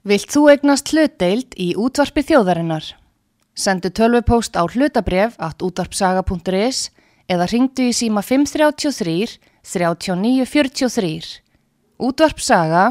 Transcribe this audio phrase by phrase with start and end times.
[0.00, 2.86] Vilt þú eignast hlutdeild í útvarpi þjóðarinnar?
[3.52, 6.88] Sendu tölvupóst á hlutabref at útvarpsaga.is
[7.28, 11.44] eða ringdu í síma 533 3943.
[12.00, 12.86] Útvarpsaga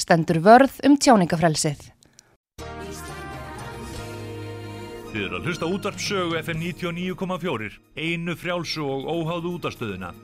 [0.00, 1.92] stendur vörð um tjáningafrelsið.
[5.12, 7.68] Þið eru að hlusta útvarpsögu FM 99,4,
[8.00, 10.14] einu frjálsu og óháðu útastöðuna.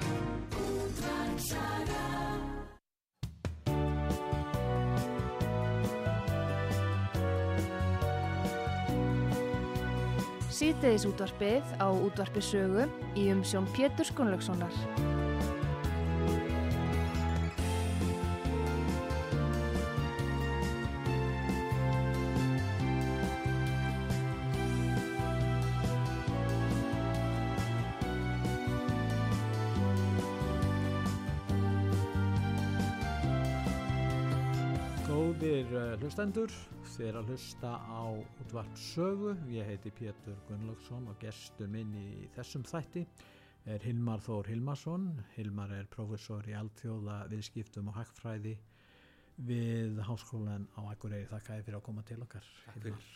[10.63, 12.85] Síðdeðis útvarpið á útvarpi sögu
[13.19, 14.71] í umsjón Pétur Skunlökssonar.
[35.11, 36.55] Góðir uh, hlustendur,
[36.93, 38.03] þið er að hlusta á
[38.43, 39.31] útvart sögu.
[39.49, 43.07] Ég heiti Pétur Gunnlaugsson og gestur minn í þessum þætti
[43.73, 45.07] er Hilmar Þór Hilmarsson.
[45.39, 48.59] Hilmar er professor í alltjóða viðskiptum og hagfræði
[49.49, 51.31] við Háskólan á Akureyri.
[51.31, 52.51] Þakka ég fyrir að koma til okkar.
[52.75, 53.07] Hilmar.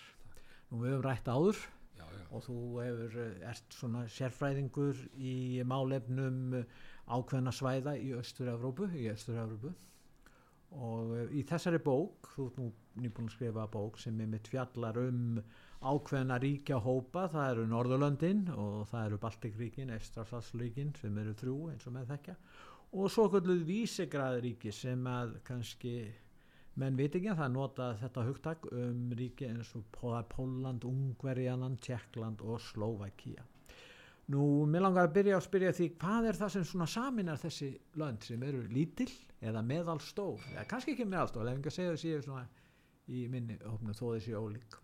[0.70, 1.60] Nú við hefum rætt áður
[1.96, 2.24] Já, já.
[2.30, 5.36] og þú hefur, uh, ert svona sérfræðingur í
[5.68, 6.80] málefnum uh,
[7.12, 9.74] ákveðna svæða í Östur-Evrópu, í Östur-Evrópu
[10.76, 12.66] og uh, í þessari bók, þú ert nú
[13.00, 15.40] nýbúin að skrifa bók sem er mitt fjallar um
[15.86, 21.86] ákveðna ríkja hópa, það eru Norðurlöndin og það eru Baltikríkin, Estrafsalsríkin sem eru þrjú eins
[21.88, 22.36] og með þekkja
[22.96, 25.96] og svo kvölduð vísegraðríki sem að kannski
[26.80, 31.80] menn veit ekki að það nota þetta hugtak um ríki eins og Pó- Pólland, Ungverjaland,
[31.84, 33.44] Tjekkland og Slovakia.
[34.34, 37.68] Nú, mér langar að byrja að spyrja því hvað er það sem svona saminar þessi
[38.00, 42.42] lönd sem eru lítill eða meðalstór, eða kannski ekki meðalstór, ef að segja þessi svona
[43.06, 44.80] í minni hópnu þó þessi ólík.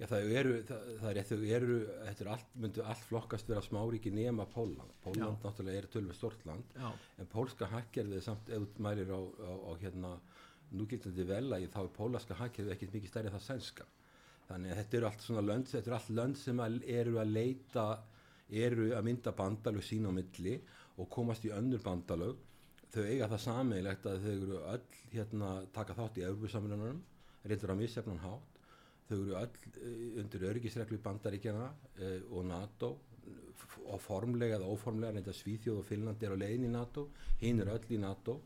[0.00, 3.62] Já, það eru, það, það er, þau eru, þetta er allt, myndu allt flokkast vera
[3.64, 4.94] smáríki nema Pólland.
[5.04, 6.88] Pólland náttúrulega er tölvið stort land, Já,
[7.22, 10.14] en pólska hagkerfið samt, ef þú mælir á, á, á hérna
[10.72, 13.88] núgildandi velagi, þá er pólaska hagkerfið ekkert mikið stærri en það sænska.
[14.48, 17.34] Þannig að þetta eru allt svona lönd, þetta eru allt lönd sem að, eru að
[17.36, 17.86] leita,
[18.50, 20.58] eru að mynda bandalög sín á milli
[21.00, 22.40] og komast í önnur bandalög.
[22.92, 26.98] Þau eiga það sammeilegt að þau eru öll hérna taka þátt í Európusamlunum,
[27.48, 28.60] reyndur á misjafnan hátt.
[29.08, 32.92] Þau eru öll eh, undir öryggisreglu bandaríkjana uh, og NATO
[33.92, 37.06] og formlega eða óformlega reynda Svíþjóð og Finnland er á leiðin í NATO
[37.40, 38.38] hinn er öll í NATO.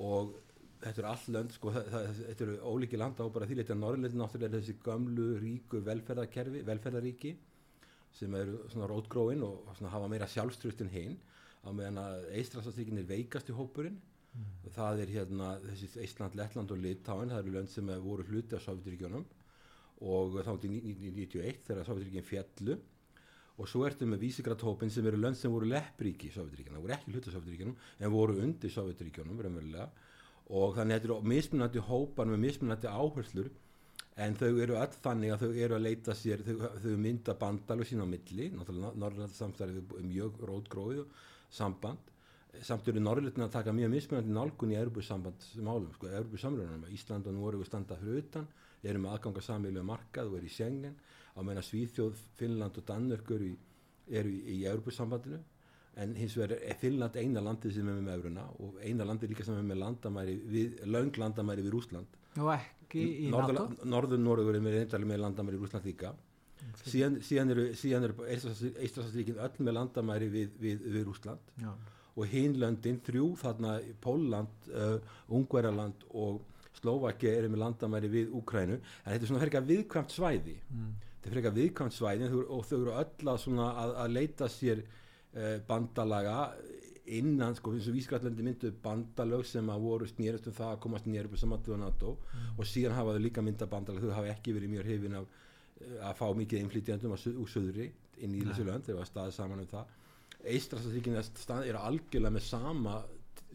[0.00, 0.34] Og
[0.80, 4.50] þetta eru all lönd sko, þetta eru ólíki landa og bara því leita Norrlöndin náttúrulega
[4.50, 7.34] er þessi gömlu ríku velferðarkerfi, velferðaríki
[8.16, 11.18] sem eru svona rótgróin og svona hafa meira sjálfstrust en hinn
[11.64, 13.98] á meðan að Eistrasastrikin er veikast í hópurinn
[14.74, 18.64] það er hérna þessi Ísland, Lettland og Litáin það eru lönd sem voru hluti af
[18.64, 19.24] Sovjetiríkjónum
[20.10, 22.76] og þá til 1991 þegar Sovjetiríkin fjallu
[23.60, 26.96] og svo ertu með vísigradhópin sem eru lönd sem voru leppríki í Sovjetiríkjónum, það voru
[26.96, 28.76] ekki hluti af Sovjetiríkjónum en voru undir
[29.44, 29.90] raunverulega
[30.50, 33.50] og þannig að þetta eru mismunandi hópar með mismunandi áherslur
[34.20, 37.88] en þau eru öll þannig að þau eru að leita sér, þau, þau mynda bandalug
[37.88, 41.04] sín á milli, náttúrulega Norrland samstarfið er mjög rótgróið
[41.60, 42.10] samband.
[42.66, 47.62] Samt eru Norrlutin að taka mjög mismunandi nálgun í Európusambandsmálum, sko, Európusamlunum, Ísland og Nóri
[47.68, 48.48] standa fyrir utan,
[48.82, 50.96] eru með aðganga samílu markað og eru í Schengen,
[51.36, 53.54] á meina Svíþjóð, Finnland og Danmörk eru í,
[54.10, 55.38] eru í, í Európusambandinu,
[56.00, 59.46] en hins vegar er Finnland eina landið sem er með euruna og eina landið líka
[59.46, 62.18] sem er með landamæri við, löng landamæri við Rúsland.
[62.38, 63.68] og ekki í NATO.
[63.84, 66.12] Norður Norður er með reyndar með landamæri í Rúsland líka.
[66.84, 71.70] Síðan, síðan eru, síðan eru Eistrasastrikin öll með landamæri við, við, við Rúsland Já,
[72.14, 74.98] og hinlöndin þrjú þarna Pólland, uh,
[75.32, 76.42] Ungverjaland og
[76.76, 80.92] Slovakia eru með landamæri við Úkrænu en þetta er svona frekar viðkvæmt svæði mm.
[81.16, 84.84] þetta er frekar viðkvæmt svæði og þau eru öll að, að, að leita sér
[85.68, 86.38] bandalaga
[87.10, 91.06] innan, sko, eins og Vísgrætlandi myndu bandalög sem að voru snýrast um það að komast
[91.10, 92.12] nýjar upp á samantöðu NATO
[92.56, 94.02] og síðan hafa þau líka mynda bandalag.
[94.04, 97.88] Þau hafa ekki verið mjög hrifin af uh, að fá mikið su- úr söðri
[98.20, 99.96] inn í þessu lönd, þeir var staðið saman um það.
[100.44, 102.98] Eistrasaríkin eru algjörlega með sama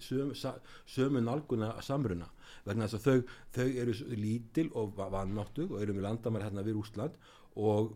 [0.01, 0.35] sömu,
[0.89, 2.27] sömu nálguna samruna
[2.65, 6.65] vegna þess að þau, þau eru lítil og va- vanmáttug og eru með landamæri hérna
[6.65, 7.15] við Úsland
[7.55, 7.93] og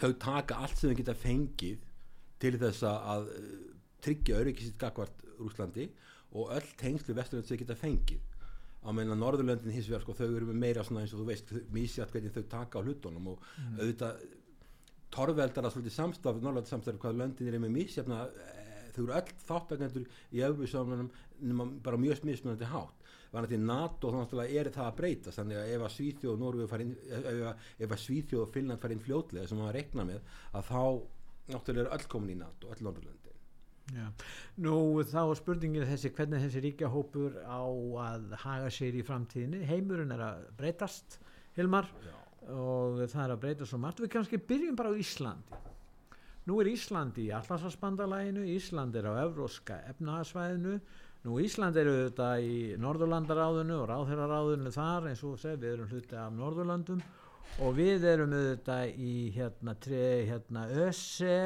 [0.00, 1.78] þau taka allt sem þau geta fengið
[2.42, 3.54] til þess að, að eh,
[4.02, 5.88] tryggja öryggisitt gagvart Rúslandi
[6.32, 8.22] og öll tengslu vesturlönd sem þau geta fengið.
[8.82, 11.26] Á meðan að Norðurlöndin hins vegar sko þau eru með meira svona eins og þú
[11.28, 13.44] veist mísjátt hvernig þau taka á hlutunum og
[13.78, 14.24] auðvitað
[15.12, 18.22] torveldar að svolítið samstaf Norrlanda samstaf hvað löndin er með mísjafna
[18.96, 20.42] þau eru öll þáttakendur í
[21.42, 22.98] nema bara mjög mismunandi hátt.
[23.32, 26.90] Var til NATO náttúrulega er það að breyta þannig að ef að Svíþjóð og farin
[27.06, 27.46] ef, að-
[27.94, 30.20] að Svíþjóð og Finnland farin fljótlega sem maður rekna með
[30.52, 30.82] að þá
[31.50, 33.18] náttúrulega er öll komin í NATO, öll Norðurlöndin.
[33.92, 34.06] Já.
[34.62, 37.62] Nú þá er spurningin þessi hvernig þessi ríkjahópur á
[38.06, 39.64] að haga sér í framtíðinni?
[39.68, 41.18] Heimurinn er að breytast
[41.58, 42.14] Hilmar Já.
[42.54, 44.00] og það er að breyta svo margt.
[44.04, 45.62] Við kannski byrjum bara á Íslandi.
[46.42, 50.72] Nú er Ísland í Atlasasbandalæginu Ísland er á Evróska efnahagsvæðinu
[51.22, 56.32] nú Ísland eru þetta í Norðurlandaráðinu og Ráðherraráðinu þar eins og við erum hluti af
[56.34, 57.04] Norðurlandum
[57.62, 61.38] og við erum auðvitað í hérna, tre, hérna ÖSE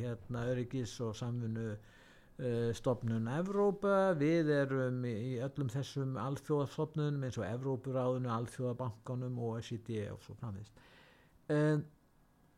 [0.00, 7.48] hérna Öryggis og samfunnu uh, stopnun Evrópa, við erum í, öllum þessum alþjóðastofnunum eins og
[7.48, 10.84] Evrópuráðinu, alþjóðabankanum og SID og svo framvist.
[11.46, 11.78] Uh,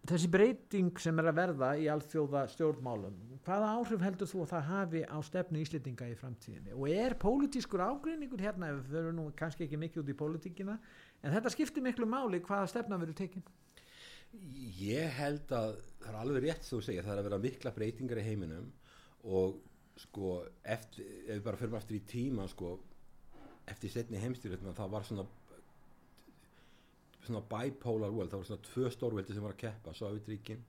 [0.09, 4.69] þessi breyting sem er að verða í alþjóða stjórnmálum, hvaða áhrif heldur þú að það
[4.73, 9.67] hafi á stefnu íslendinga í framtíðinni og er pólitískur ágreiningur hérna, við förum nú kannski
[9.67, 10.79] ekki mikið út í pólitíkina,
[11.23, 13.47] en þetta skiptir miklu máli hvaða stefna verður tekin?
[14.79, 18.21] Ég held að það er alveg rétt þú segja, það er að vera mikla breytingar
[18.21, 18.69] í heiminum
[19.25, 19.59] og
[19.99, 22.77] sko eftir, ef við bara fyrir aftur í tíma sko
[23.69, 25.25] eftir setni heimstyrjöldum það var svona
[27.29, 30.63] svona bipolar world, það var svona tvö stórveldi sem var að keppa, Sovjetríkin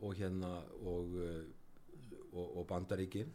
[0.00, 0.50] og hérna
[0.86, 1.40] og, uh,
[2.32, 3.32] og, og Bandaríkin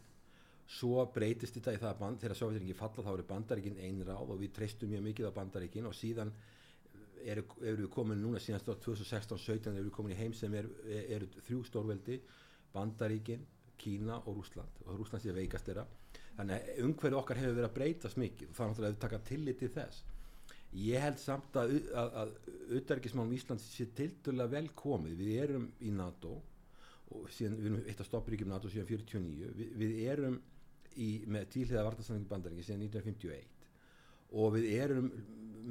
[0.66, 4.40] svo breytist þetta í það að band, þegar Sovjetríkin falla þá eru Bandaríkin einráð og
[4.40, 6.32] við treystum mjög mikið á Bandaríkin og síðan
[7.22, 11.26] eru, eru við komin núna síðan 2016-17 eru við komin í heim sem eru er,
[11.46, 12.18] þrjú stórveldi
[12.74, 13.46] Bandaríkin,
[13.78, 15.86] Kína og Rúsland og Rúsland sé veikast þeirra.
[16.36, 18.50] Þannig að umhverju okkar hefur verið að breytast mikið.
[18.50, 20.02] Og það er náttúrulega að við taka tillit til þess.
[20.76, 21.72] Ég held samt að,
[22.74, 25.14] auðverkismálum Íslands sé tildulega vel komið.
[25.20, 26.34] Við erum í NATO
[27.14, 30.40] og síðan, við erum eitt af stoppuríkjum NATO síðan 49 við, við erum
[30.96, 33.54] í, með tíliða vartastanningi bandaringi síðan 1951
[34.36, 35.10] og við erum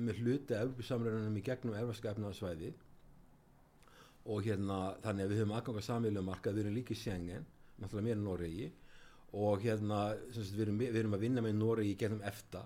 [0.05, 2.71] með hluti af samröðunum í gegnum erfarska efnaðarsvæði
[4.25, 7.45] og hérna þannig að við höfum aðgang á samílum markað, við erum líka í Schengen
[7.79, 8.67] náttúrulega meira en Noregi.
[9.35, 10.01] Og hérna
[10.31, 12.63] sagt, við, erum, við erum að vinna með Noregi gegnum EFTA.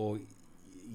[0.00, 0.24] Og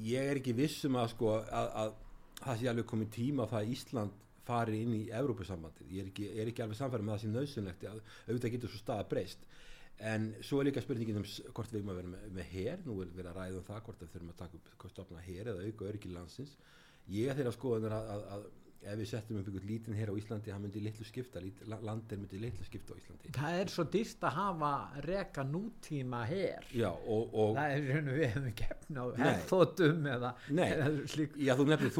[0.06, 1.94] ég er ekki vissum að sko að, að
[2.41, 6.09] það sé alveg komið tíma að það að Ísland fari inn í Evrópusambandið, ég er
[6.09, 9.44] ekki, er ekki alveg samfærið með það sem nöðsynlegt að auðvitað getur svo staða breyst
[10.00, 13.00] en svo er líka spurningin um hvort við erum að vera með, með hér, nú
[13.04, 15.51] er verið að ræða um það hvort við þurfum að taka upp, hvort stopna hér
[15.51, 16.56] eða auka öryggi landsins,
[17.12, 18.48] ég er þeirra skoðunar að, að, að
[18.80, 22.19] ef við settum upp einhvern lítinn hér á Íslandi, hann myndi litlu skipta lít, landir
[22.22, 23.31] myndi litlu skipta á Íslandi.
[23.36, 24.72] Það er svo dýrt að hafa
[25.04, 26.68] reka nútíma her.
[26.72, 31.54] Já, og, og það er og við hefum efna á herþótum eða, eða slík Já,
[31.60, 31.96] þú nefnir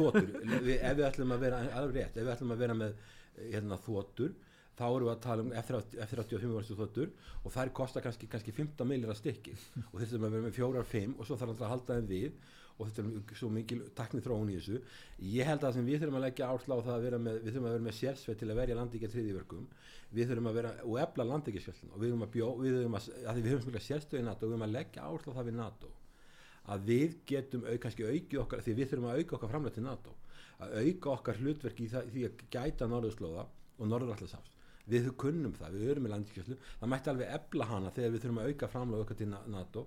[0.64, 2.96] við, ef við ætlum að vera, alveg rétt ef við ætlum að vera með
[3.40, 4.32] hérna, þotur
[4.80, 7.12] þá erum við að tala um F-35 varstu þotur
[7.44, 9.56] og þær kostar kannski, kannski 15 millir að stykki.
[9.90, 12.40] Og þessum að vera með fjórar, fimm og svo þarf alltaf að halda þeim við
[12.80, 14.78] og þetta er svo mikil taknið þróun í þessu.
[15.34, 17.50] Ég held að sem við þurfum að leggja ársla á það að vera með, við
[17.52, 19.66] þurfum að vera með sérsveit til að verja landíkja triðiverkum
[20.16, 23.08] við þurfum að vera og efla landíkjaskjöldin og við þurfum að bjó, við þurfum að,
[23.30, 25.92] að við höfum sérstöði NATO og við þurfum að leggja ársla á það við NATO.
[26.70, 29.84] Að við getum au, kannski aukið okkar því við þurfum að auka okkar framlega til
[29.84, 30.16] NATO.
[30.60, 33.46] Að auka okkar hlutverk í það, því að gæta norðurslóða
[33.80, 34.56] og norðurallasafs
[34.94, 38.40] við kunnum það, við erum með landíkjöldlu það mætti alveg efla hana þegar við þurfum
[38.42, 39.86] að auka framlega okkar til NATO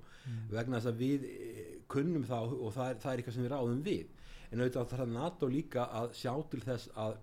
[0.52, 3.54] vegna þess að við eh, kunnum það og það er, það er eitthvað sem við
[3.54, 4.18] ráðum við.
[4.54, 7.16] En auðvitað þarf NATO líka að sjá til þess að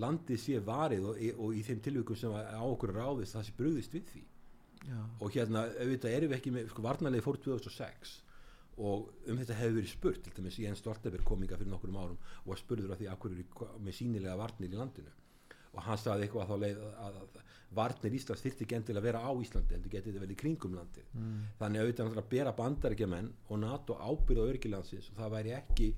[0.00, 3.96] landið sé varið og, og í þeim tilvíkum sem á okkur ráðist það sé brugðist
[3.96, 4.26] við því.
[4.88, 4.96] Já.
[5.20, 8.12] og hérna auðvitað erum við ekki með sko, varnarlega fór 2006
[8.80, 12.52] og um þetta hefur verið spurt til dæmis Jens Stoltenberg kominga fyrir nokkurum árum og
[12.54, 15.12] var spurður af því að hverju er með sínilega varnir í landinu
[15.74, 17.40] og hann sagði eitthvað þá leið að, að
[17.78, 20.38] varnir Íslands þyrfti ekki endilega að vera á Íslandi en þú getið þetta vel í
[20.40, 21.42] kringum landi mm.
[21.60, 25.92] þannig að auðvitað að bera bandarækjumenn og NATO ábyrða örgilandsins og það væri ekki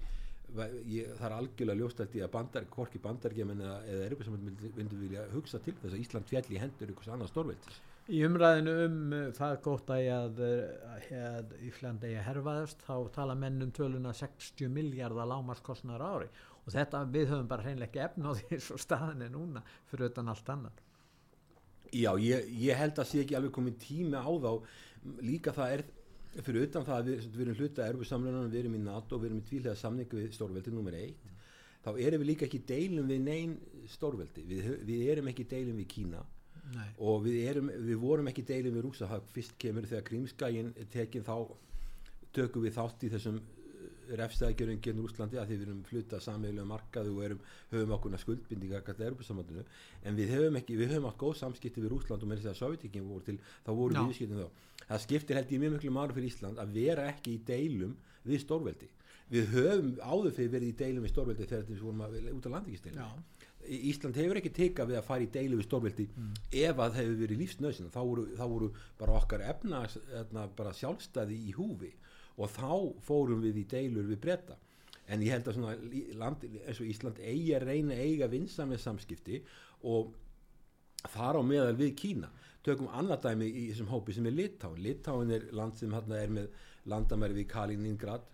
[0.52, 4.36] ég, það er algjörlega ljóstælt í að bandar, hvorki bandarækjumenn eða, eða erum sem
[4.76, 7.80] myndu vilja hugsa til þess að Ísland fjalli í hendur ykkur annað stórveldis.
[8.12, 10.40] Í umræðinu um uh, það gott að, að,
[11.16, 16.28] að Íslandi að herfaðast þá tala menn um töluna 60 miljardar lámaskostnar ári.
[16.28, 20.12] og þetta við höfum bara hreinlega ekki efna á því svo staðin er núna fyrir
[20.12, 20.82] utan allt annar
[21.92, 24.52] Já, ég, ég held að sé ekki alveg komið tími á þá.
[25.20, 25.82] Líka það er
[26.46, 29.42] fyrir utan það að við, við erum hluta erfusamlunan, við erum í NATO, við erum
[29.42, 31.32] í tvílega samningu við stórveldi nummer eitt
[31.82, 33.56] þá erum við líka ekki deilum við neyn
[33.90, 36.22] stórveldi, við, við erum ekki deilum við Kína.
[36.72, 36.86] Nei.
[37.02, 41.24] og við, erum, við vorum ekki deilum við Rúsa, það fyrst kemur þegar Krímskægin tekin
[41.26, 41.34] þá
[42.32, 43.40] tökum við þátt í þessum
[44.18, 47.40] refstæðgjörðum genur Úslandi að því við erum fluta sameigilega markaðu og erum,
[47.72, 49.64] höfum okkurna skuldbindinga gætið Europasambandinu
[50.08, 52.60] en við höfum ekki, við höfum átt góð samskipti við Úsland og með þess að
[52.62, 54.00] Sovjetíkin voru til, þá voru Já.
[54.02, 54.48] við viðskiptum þá.
[54.88, 57.94] Það skiptir held ég mjög miklu máli fyrir Ísland að vera ekki í deilum
[58.26, 58.90] við stórveldi
[59.32, 62.52] við höfum áður fyrir verið í deilum við stórveldi þegar við vorum að, út af
[62.58, 63.38] landvíkisdeilum Já.
[63.62, 66.06] Ísland hefur ekki tekað við að fara í deilu við stórveldi
[66.50, 68.68] ef að það hefur verið lífsnöðsinn þá, voru- þá voru
[68.98, 69.84] bara okkar efna
[70.58, 71.92] bara sjálfstæði í húfi
[72.38, 72.70] og þá
[73.04, 74.56] fórum við í deilur við breyta
[75.12, 75.74] en ég held að svona
[76.20, 79.42] land, eins og Ísland eigi að reyna eiga vinsamlega samskipti
[79.90, 80.12] og
[81.12, 82.28] þar á meðal við Kína.
[82.62, 86.30] Tökum annað dæmi í þessum hópi sem er Litáin Litáin er land sem hérna er
[86.30, 86.52] með
[86.86, 88.28] landamæri við Kaliningrad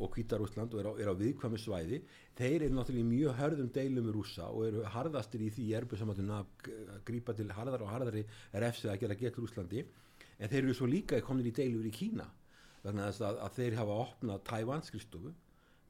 [0.00, 2.00] og Hvítarúsland og er á, er á viðkvæmu svæði.
[2.36, 6.34] Þeir eru náttúrulega í mjög hörðum deilum með rússa og eru harðastir í því erbusamáttunum
[6.36, 10.62] að g- að grípa til harðar og harðari refsið að gera gett Rúslandi en þeir
[10.64, 12.26] eru svo líka komnir í deilur í Kína
[12.92, 15.32] þess að, að þeir hafa opnað Tævan skrifstofu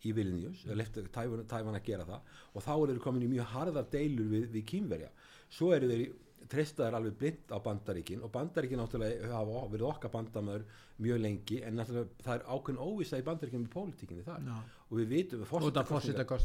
[0.07, 3.91] í Vilnius, lefti Tævan, að gera það og þá eru þeir komin í mjög harðar
[3.93, 5.11] deilur við, við kínverja.
[5.53, 6.07] Svo eru þeir
[6.51, 10.65] treystaðar alveg blind á bandaríkin og bandaríkin náttúrulega hafa verið okkar bandamöður
[11.03, 14.47] mjög lengi en náttúrulega það er ákveðin óvisa í bandaríkin með pólitíkinni þar.
[14.47, 14.57] Já.
[14.87, 15.45] og við vitum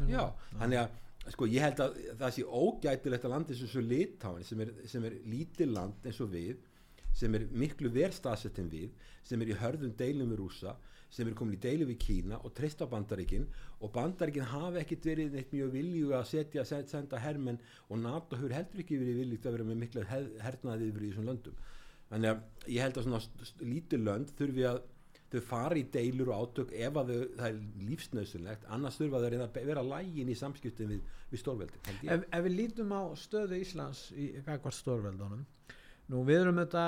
[0.09, 0.23] já,
[0.57, 4.63] þannig að sko ég held að það sé ógætilegt að landi sem svo litáin sem
[4.65, 6.55] er, sem er lítið land eins og við
[7.17, 8.91] sem er miklu verð staðsett en við
[9.27, 10.75] sem er í hörðum deilum við rúsa
[11.11, 13.43] sem er komin í deilu við Kína og treysta bandaríkin
[13.83, 18.39] og bandaríkin hafa ekkit verið neitt mjög vilju að setja send- senda hermenn og NATO
[18.39, 21.59] hefur heldur ekki verið viljúgt að vera með miklu hernaði yfir þessum löndum.
[22.11, 23.21] Þannig að ég held að svona
[23.73, 24.81] lítil lönd þurfi að
[25.31, 29.27] þau fara í deilur og átök ef að þau, það er lífsnauðsynlegt annars þurfa þau
[29.31, 33.59] að að vera lægin í samskiptin við, við stórveldi ef, ef við lítum á stöðu
[33.63, 35.45] Íslands í gagvart stórveldunum
[36.11, 36.83] nú við erum þetta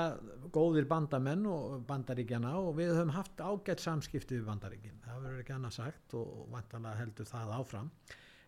[0.52, 5.00] góðir bandamenn og bandaríkjana og við höfum haft ágætt samskipti við bandaríkin.
[5.04, 7.90] Það verður ekki annað sagt og vantanlega heldur það áfram.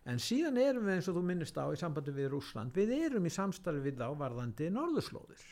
[0.07, 3.25] En síðan erum við eins og þú minnist á í sambandi við Rússland við erum
[3.27, 5.47] í samstarfi við þá varðandi norðurslóðir.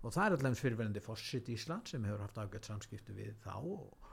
[0.00, 4.06] Og það er allaveg fyrirverandi Fossit Ísland sem hefur haft ágætt samskipti við þá og,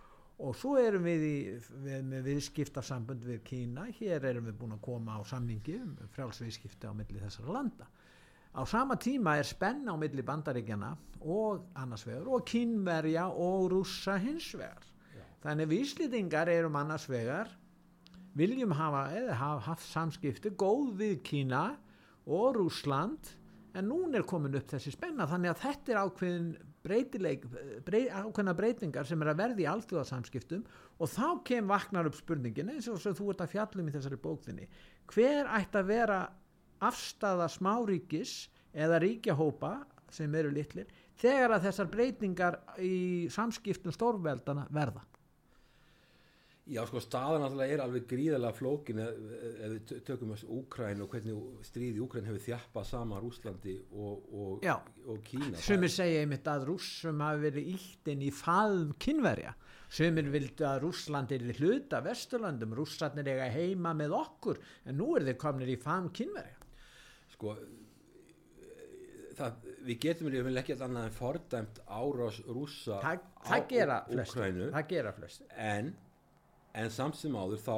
[0.44, 1.38] og svo erum við, í,
[1.86, 3.86] við með viðskiptarsambund við Kína.
[4.00, 7.88] Hér erum við búin að koma á samningi um frjálsviðskipti á milli þessara landa
[8.58, 14.18] á sama tíma er spenna á milli bandaríkjana og annars vegar og kínverja og rússa
[14.18, 14.84] hins vegar.
[15.44, 17.52] Þannig við Íslendingar erum annars vegar
[18.38, 21.66] viljum hafa eða hafa haft samskipti góð við Kína
[22.26, 23.36] og Rússland
[23.78, 25.28] en núna er komin upp þessi spenna.
[25.30, 26.50] Þannig að þetta er ákveðin
[26.88, 27.46] breytileik,
[27.86, 30.66] brey, ákveðna breytingar sem er að verði í alþjóðarsamskiptum
[30.98, 34.70] og þá kem vaknar upp spurningin eins og þú ert að fjallum í þessari bókðinni
[35.12, 36.20] hver ætti að vera
[36.86, 39.74] afstafa smáríkis eða ríkjahópa
[40.14, 45.04] sem eru litlir þegar að þessar breytingar í samskiptum stórveldana verða
[46.68, 51.04] Já, sko, staðan náttúrulega er alveg gríðarlega flókin ef, ef við tö- tökum þessu Úkræn
[51.06, 54.74] og hvernig stríði Úkræn hefur þjappað saman Rúslandi og, og, Já.
[55.08, 55.54] og Kína.
[55.64, 59.56] Sumir segja einmitt að rússum hafi verið íldin í faðum kynverja.
[59.88, 64.60] Sumir vildu að Rússland er hluta Vesturlandum, rússarnir eiga heima með okkur,
[64.92, 66.57] en nú er þeir komnir í faðum kynverja.
[67.38, 67.54] Sko
[69.38, 73.24] það, við getum við ekki annað en fordæmt árás rússa Það,
[75.14, 75.50] á flestir.
[75.70, 75.92] en,
[76.74, 77.76] en samt sem áður þá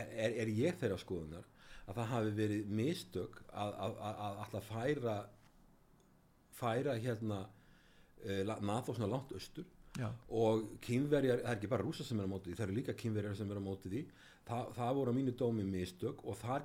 [0.00, 1.48] er, er ég þeirra skoðunar
[1.90, 5.18] að það hafi verið mistök að, að, að, að alltaf færa
[6.60, 9.68] færa hérna uh, NATO svona langt austur
[9.98, 10.06] Já.
[10.30, 12.94] og kynverjar, það er ekki bara rúsa sem er á móti því, það eru líka
[12.96, 14.04] kynverjar sem er á móti því
[14.50, 16.62] Þa, það voru á mínu dómi mistök og þar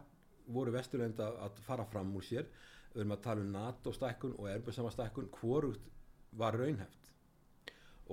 [0.48, 2.48] voru vesturlenda að fara fram úr sér.
[2.94, 5.92] Við erum að tala um NATO stækkun og erbjörnsama stækkun hvorugt
[6.36, 7.12] var raunheft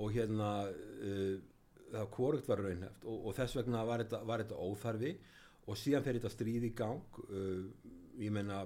[0.01, 1.35] og hérna uh,
[1.93, 5.11] það hvorugt var raunheft og, og þess vegna var þetta, var þetta óþarfi
[5.67, 7.67] og síðan fer þetta stríð í gang uh,
[8.19, 8.63] ég menna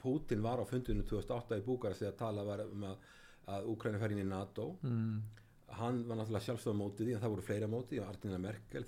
[0.00, 3.06] Putin var á fundinu 2008 í Búkarest þegar tala var um að,
[3.52, 4.76] að Úkræni fer inn í NATO.
[4.86, 5.16] Mm.
[5.80, 8.38] hann var náttúrulega sjálfstöð á móti því en það voru fleira á móti því Arnina
[8.38, 8.84] Merkel,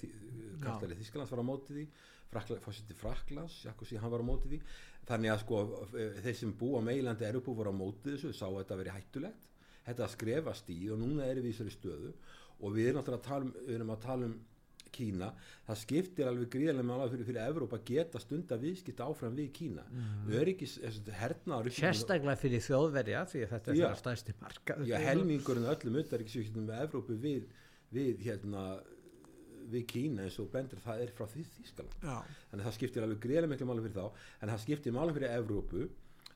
[0.62, 1.86] kallari Þísklands var á móti því
[2.32, 4.60] fórseti Fraklands, Jakobsi, hann var á móti því
[5.08, 5.62] þannig að sko
[5.96, 8.98] eh, þeir sem bú á meilandi Erupu voru á móti þessu sáu að þetta verið
[8.98, 9.48] hættulegt
[9.88, 12.12] þetta skrefast í og núna erum við í þessari stöðu
[12.58, 14.38] og við erum náttúrulega að tala um, við erum að tala um
[14.88, 15.26] Kína,
[15.66, 20.30] það skiptir alveg gríðarlega mála fyrir, fyrir Evrópa geta stunda viðskipta áfram við Kína mm.
[20.40, 20.78] öryggis,
[21.18, 23.82] hernaður Sérstaklega fyrir þjóðverja, því þetta er Já.
[23.82, 24.78] þeirra stæsti marka.
[25.04, 27.52] Helmingurinn öllum utanríkisvíkjum með Evrópu við,
[27.92, 28.64] við hérna
[29.72, 33.22] við Kína eins og bendur það er frá því Þískaland þannig að það skiptir alveg
[33.24, 34.28] greiðlega miklu máli fyrir þá.
[34.42, 35.88] En það skiptir máli fyrir Evrópu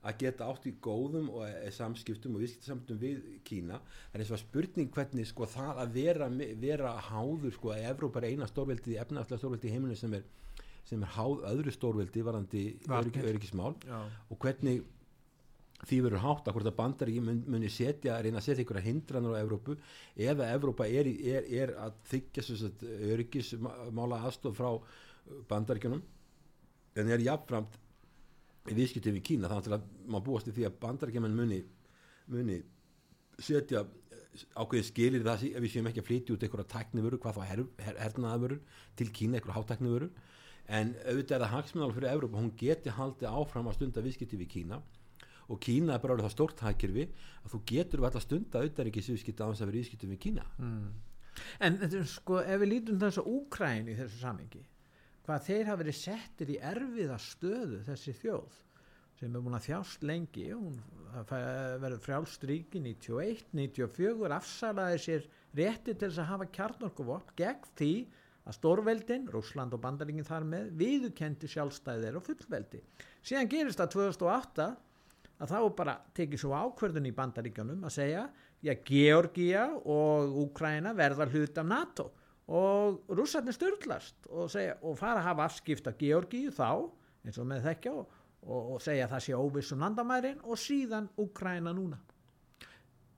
[0.02, 3.78] að geta átt í góðum og e, samskiptum og viðskiptasamtum við Kína.
[4.12, 6.30] En eins og að spurning hvernig sko það að vera,
[6.62, 10.26] vera háður sko að Evrópa er eina stórveldi, efnaðslega stórveldi í heiminu sem er,
[10.88, 14.82] sem er háð öðru stórveldi varandi öryggismál og hvernig
[15.82, 19.34] því verður hátt að hvort að bandaríki mun, muni setja, reyna að setja einhverja hindranur
[19.34, 19.74] á Evrópu.
[20.14, 22.70] Eða Evrópa er, í- er, er að þykja
[23.12, 24.70] öryggismála aðstof frá
[25.50, 26.02] bandaríkjunum
[27.00, 27.78] en er jafnframt
[28.70, 31.58] í viðskiptum við Kína þannig að maður búast í því að bandaríkjumenn muni,
[32.30, 32.60] muni
[33.42, 33.82] setja
[34.56, 37.62] ákveðið skilir það ef við séum ekki að flytja út einhverja tæknivöru hvað þá her,
[37.84, 38.58] her, hernaðavöru
[38.96, 40.08] til Kína einhverja hátæknivöru
[40.78, 44.52] en auðvitað er það hagsmunal fyrir Evrópa hún geti haldið áfram að stunda viðskipti við
[44.54, 44.78] Kína
[45.52, 47.06] og Kína er bara orðið það stórt hækirfi
[47.42, 50.46] að þú getur alltaf stunda auðvitað ekki á þess að vera viðskipti við Kína
[51.64, 54.60] En þetta er sko, ef við lítum þess að Úkræn í þessu samengi,
[55.24, 58.58] hvað þeir hafa verið settir í erfiða stöðu þessi þjóð
[59.20, 60.78] sem er búin að þjást lengi, hún
[61.30, 67.92] verður frjálst ríki 91, 94, afsalaði sér rétti til þess að hafa kjarnorkuvopn gegn því
[68.42, 72.80] að stórveldin, Rússland og Bandaringin þar með, viðukendi sjálfstæðir og fullveldi.
[73.22, 74.66] Síðan gerist það 2008
[75.42, 78.26] að þá bara tekið svo ákverðun í bandaríkjunum að segja
[78.62, 82.10] já, Georgia og Úkraina verða hlut af NATO.
[82.52, 86.88] Og rússarnir styrlast og, segja, og fara að hafa afskipt af Georgíu þá,
[87.26, 91.10] eins og með þekkja og, og, og segja að það sé óvissum landamærin og síðan
[91.22, 92.00] Úkraina núna.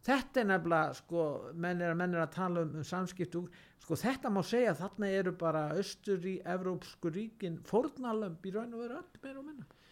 [0.05, 1.23] Þetta er nefnilega sko,
[1.57, 3.47] menn er, menn er að tala um, um samskiptu
[3.81, 8.77] sko þetta má segja að þarna eru bara austur í Evrópsku ríkin fórnalömb í raun
[8.77, 9.84] og veru öll meira og minna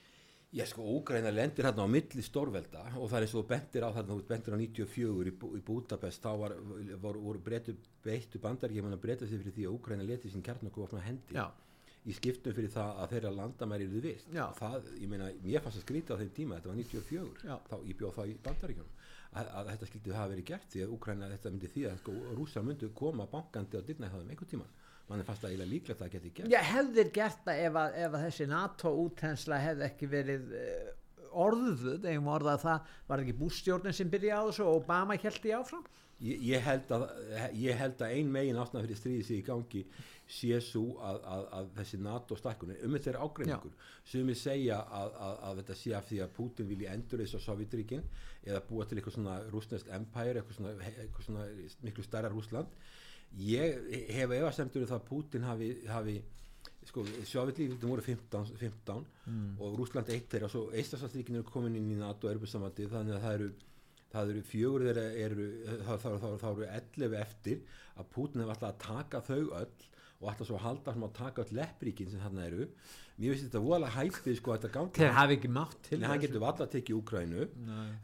[0.52, 3.84] Já sko, Úgræna lendir hérna á milli stórvelda og það er eins og þú bentir
[3.86, 6.54] á þarna, þú bentir á 94 í, Bú- í Budapest, þá var,
[7.00, 7.72] var, voru breytu,
[8.04, 11.46] beittu bandaríkjumann að breyta sig fyrir því að Úgræna leti sín kjarnokku opna hendi já,
[12.04, 14.28] í skiptum fyrir það að þeirra landamæri eru virt.
[14.34, 14.44] Já.
[14.58, 17.56] Það, ég meina, mér fannst að skrýta á þeim tíma, þetta var 94, Já.
[17.70, 18.92] þá ég bjóð það í bandaríkjunum,
[19.32, 22.16] að, að þetta skildi hafa verið gert því að Úgræna, þetta myndi því að sko,
[22.36, 24.74] rússar myndu koma bankandi á dyrna í það um einhvern tíman.
[25.08, 26.52] Mann er fast að eiginlega líklegt að það geti gert.
[26.52, 30.92] já hefðir gert það ef að, ef að þessi NATO útensla hefði ekki verið uh,
[31.46, 35.18] orðuð, eigum að orða að það var ekki bústjórnin sem byrjaði á þessu og Obama
[35.20, 35.84] held í áfram?
[36.22, 37.04] Ég, ég, held að,
[37.58, 39.80] ég held að ein megin ástæðan fyrir stríðið sig í gangi
[40.30, 43.72] sé svo að, að, að þessi NATO stækkunni, um þetta er ágreiningur.
[44.06, 47.42] Sem við segja að, að, að þetta sé af því að Putin vilji endur þess
[47.42, 48.06] á Sovjetríkin
[48.46, 51.48] eða búa til eitthvað svona rúsnest empire, eitthvað svona, eitthvað svona
[51.82, 52.78] miklu stærra Rúsland
[53.38, 56.16] ég hef efasemtur um það að Putin hafi, hafi
[56.88, 59.04] sko, Sovjetlífildin voru 15, 15
[59.58, 63.16] og Rúsland eitt þeirra og svo Eistarsalsríkin eru komin inn í NATO og Europasamandi þannig
[63.16, 63.52] að það eru
[64.12, 65.46] það eru fjögur þeirra eru,
[65.86, 67.62] þá, þá, þá, þá eru 11 eftir
[67.96, 69.88] að Putin hefur alltaf að taka þau öll
[70.22, 72.66] og alltaf svo að halda sem að taka öll leppríkin sem þarna eru.
[73.18, 76.06] Mér finnst þetta voðalega hæpið sko að þetta gangi þeir hafi ekki mátt til Nei,
[76.08, 77.42] hann getur valla að tekið Úkrænu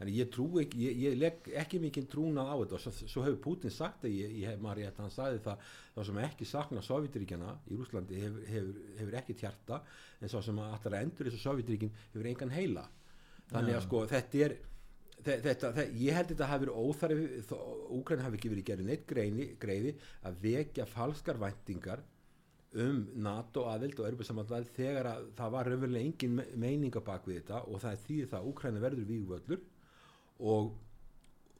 [0.03, 2.77] en ég trú ekki, ég, ég legg ekki mikið trúnað á þetta.
[2.77, 5.65] Og svo, svo hefur Putin sagt að ég, ég hef maður rétt, hann sagði það
[5.95, 9.81] þá sem ekki sakna Sovjetiríkjana í Rúslandi hefur, hefur, hefur ekki tjarta
[10.19, 12.85] en svo sem að allar endur þessu Sovjetiríkin hefur engan heila.
[13.49, 14.59] Þannig að sko þetta er
[15.19, 17.57] Þetta, þetta, ég held þetta hafi verið óþarfi
[17.97, 19.91] Úkræn hafi ekki verið gerði neitt greini, greiði
[20.29, 22.03] að vekja falskar væntingar
[22.79, 27.25] um NATO aðild og Europasamandvæð þegar að það var raunverulega engin me- meining á bak
[27.27, 29.65] við þetta og það er því það að Úkræna verður vígvöllur
[30.53, 30.71] og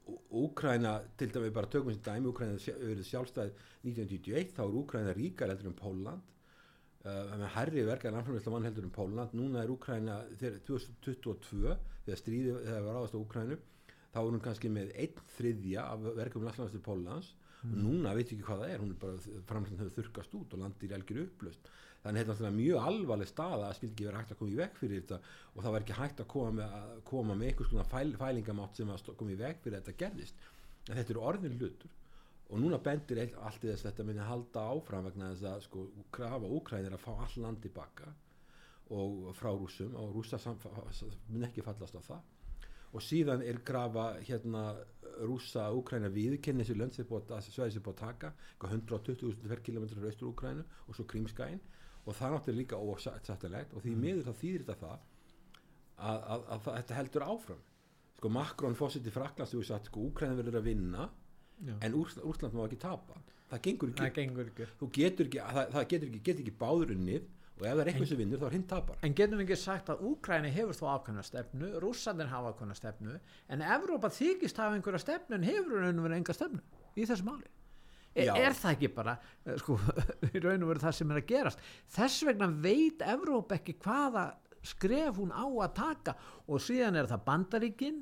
[0.10, 3.52] Ú- Úkraina, til dæmi bara tökum sem dæmi, Úkraina verið sjálfstæð
[3.86, 5.76] 1991, þá er Úkraina ríkar heldur en
[7.00, 9.36] Uh, með herri verka landframleysla mann heldur en Pólland.
[9.38, 13.60] Núna er Úkraina þegar 2022 þegar stríði þegar var áðast á Úkrainu
[14.10, 17.36] þá er hún kannski með einn þriðja af verkum landframleysla Póllands.
[17.60, 20.62] Og núna veit ekki hvað það er, hún er bara framleyslan hefur þurkast út og
[20.62, 21.72] landir elgir upplöst
[22.04, 24.60] þannig þetta er náttúrulega mjög alvarleg staða að skildi ekki vera hægt að koma í
[24.60, 25.18] veg fyrir þetta
[25.52, 28.80] og það var ekki hægt að koma með, að koma með einhvers konar fæl, fælingamátt
[28.80, 30.46] sem að koma í veg fyrir þetta gerðist.
[30.88, 31.98] En þetta eru orðin hlutur
[32.50, 35.86] og núna bendir allt í þess að þetta minni halda áfram vegna þess að sko
[36.16, 38.10] krafa Úkrænir að fá all land tilbaka
[38.90, 40.40] og frá rússum og rússa
[41.30, 42.24] mun ekki fallast á það.
[42.90, 44.64] Og síðan er krafa hérna
[45.30, 49.52] rússa Úkræna viðkenni þessu lönd sem búið að svæði sem búið að taka eitthvað 120.000
[49.52, 51.62] fer kilometrar austur Úkrænu og svo Krímskæin
[52.06, 55.00] og það náttúrulega líka ósættilegt og því miður þá þýðir þetta það
[56.00, 57.64] að, að, að, að þetta heldur áfram.
[58.18, 61.10] Sko Macron fósitt í Fraklands hefur sagt sko Úkræna verður að vinna
[61.60, 61.76] Já.
[61.82, 63.20] en Úrsland má ekki tapa
[63.50, 66.58] það gengur ekki, það gengur ekki þú getur ekki það, það getur ekki, getur ekki
[66.62, 67.28] báður unnið
[67.60, 69.60] og ef það er eitthvað sem vinnur þá er hinn tapar En getum við ekki
[69.60, 73.16] sagt að Úkræni hefur þó ákveðna stefnu, rússandir hafa ákveðna stefnu,
[73.52, 76.62] en Evrópa þykist hafa einhverja stefnu en hefur raun og verið enga stefnu
[76.96, 77.50] í þessu máli.
[78.16, 79.76] Er, er það ekki bara, eh, sko,
[80.32, 81.66] í raun og verið það sem er að gerast?
[81.98, 84.26] Þess vegna veit Evrópa ekki hvaða
[84.66, 86.16] skref hún á að taka
[86.48, 88.00] og síðan er það Bandaríkin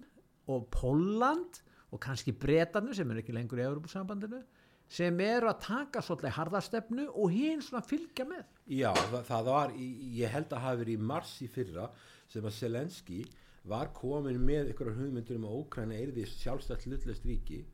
[0.53, 4.41] og Pólland og kannski Bretarnu sem er ekki lengur í Evrópusambandinu
[4.87, 8.45] sem eru að taka svolítið harðastefnu og hinn svona fylgja með.
[8.71, 9.73] Já, það, það var,
[10.19, 11.89] ég held að hafi verið í mars í fyrra
[12.31, 13.23] sem að Selenski
[13.67, 17.65] var komin með ykkur hugmyndur um að Ókræna er því sjálfstætt hlutlust ríki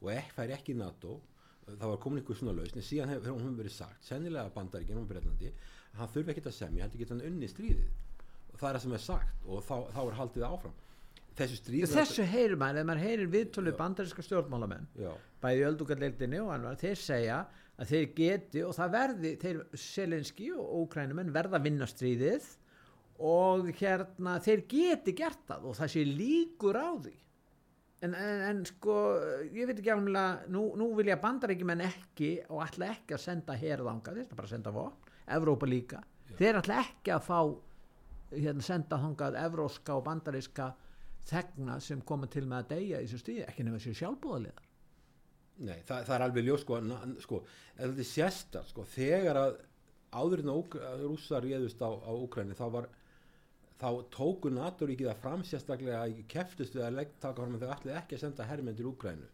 [0.00, 1.18] og ekki, fær ekki NATO.
[1.70, 5.10] Það var komin ykkur svona lausn en síðan hefur hún verið sagt, sennilega bandaríkinn og
[5.10, 5.50] Breitlandi,
[5.98, 7.90] hann þurfi ekki að semja heldur geta hann unni stríðið.
[8.50, 10.78] Og það er það sem er sagt og þá, þá er haldið áfram
[11.40, 15.10] þessu stríð þessu heyrir maður, ef maður heyrir viðtölu bandaríska stjórnmálamenn já,
[15.42, 17.40] bæði öldungarleildinni og annar þeir segja
[17.80, 22.50] að þeir geti og það verði þeir selinski og ókrænumenn verða að vinna stríðið
[23.30, 27.16] og hérna þeir geti gert það og það sé líkur á því.
[28.00, 28.94] En, en, en sko
[29.52, 34.14] ég veit ekki alveg nú, nú vilja bandaríkjumenn ekki og ætla ekki að senda herðanga,
[34.14, 36.00] þeir ætla bara að senda vopn Evrópa líka,
[36.38, 37.40] þeir ætla ekki að fá
[38.32, 40.70] hérna senda þangað evróska og bandaríska
[41.28, 44.68] þegna sem koma til með að deyja í þessu stíði, ekki nefnir þessu sjálfbúðaliðar
[45.60, 47.42] nei, það, það er alveg ljós sko, na, sko,
[47.76, 49.58] þetta er sérstar sko, þegar að
[50.20, 52.88] áðurinn að rússar réðust á, á Úkræni þá var
[53.80, 57.74] þá tóku NATO-ríkið að fram sérstaklega að keftust við að legg, taka fram að þau
[57.76, 59.28] ætlaði ekki að senda hermenn til Úkrænu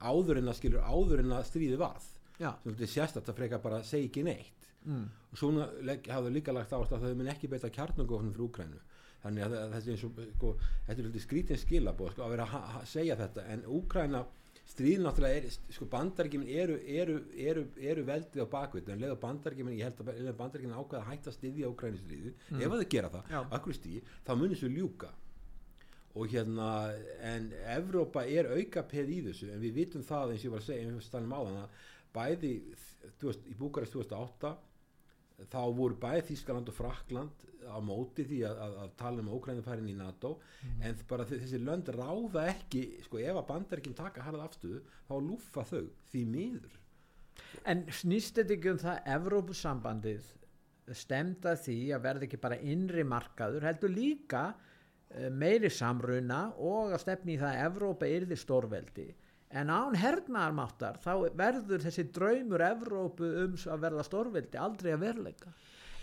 [0.00, 2.06] áður en að skilur, áður en að stríði varð.
[2.40, 4.56] Þetta er sérstaklega að freka bara að segja ekki neitt.
[4.80, 5.10] Mm.
[5.28, 5.66] og svona
[6.08, 8.78] hafðu líka lagt ást að þau mun ekki beita kjarnagofnum fyrir Úkrænu
[9.22, 10.52] þannig að þessi eins og sko,
[10.86, 13.46] þetta er svolítið skrítin skilabóð sko, að vera að segja þetta.
[13.54, 14.22] En Úkræna
[14.70, 17.16] stríð náttúrulega er, sko bandaríkjumin eru, eru,
[17.48, 21.10] eru, eru veldið á bakvið en leða bandaríkjumin, ég held að leða bandaríkjumin ákveða að
[21.10, 24.70] hætta að styðja Úkræni stríði ef að þau gera það, akkur stíð þá munir svo
[24.70, 25.10] ljúka.
[26.18, 26.68] Og hérna
[27.22, 30.62] en Evrópa er auka peð í þessu en við vitum það eins og ég var
[30.62, 31.76] að segja eins og stannum á þann að
[32.14, 32.54] bæði
[33.22, 34.54] veist, í Búkarest 2008
[35.52, 39.88] þá voru bæði Þískaland og Frakland á móti því að, að, að tala um ókrænumfærin
[39.92, 40.34] í NATO.
[40.82, 45.14] En bara þe- þessi lönd ráða ekki sko ef að bandaríkinn taka harða afstöðu þá
[45.28, 46.76] lúfa þau því miður.
[47.70, 50.28] En snýst þetta ekki um það Evrópusambandið
[50.98, 54.40] stemda því að verða ekki bara innri markaður heldur líka
[55.14, 59.06] eh, meiri samruna og að stefni í það að Evrópa yrði stórveldi
[59.50, 65.54] en án hernaðarmáttar þá verður þessi draumur Evrópu um að verða stórveldi aldrei að verleika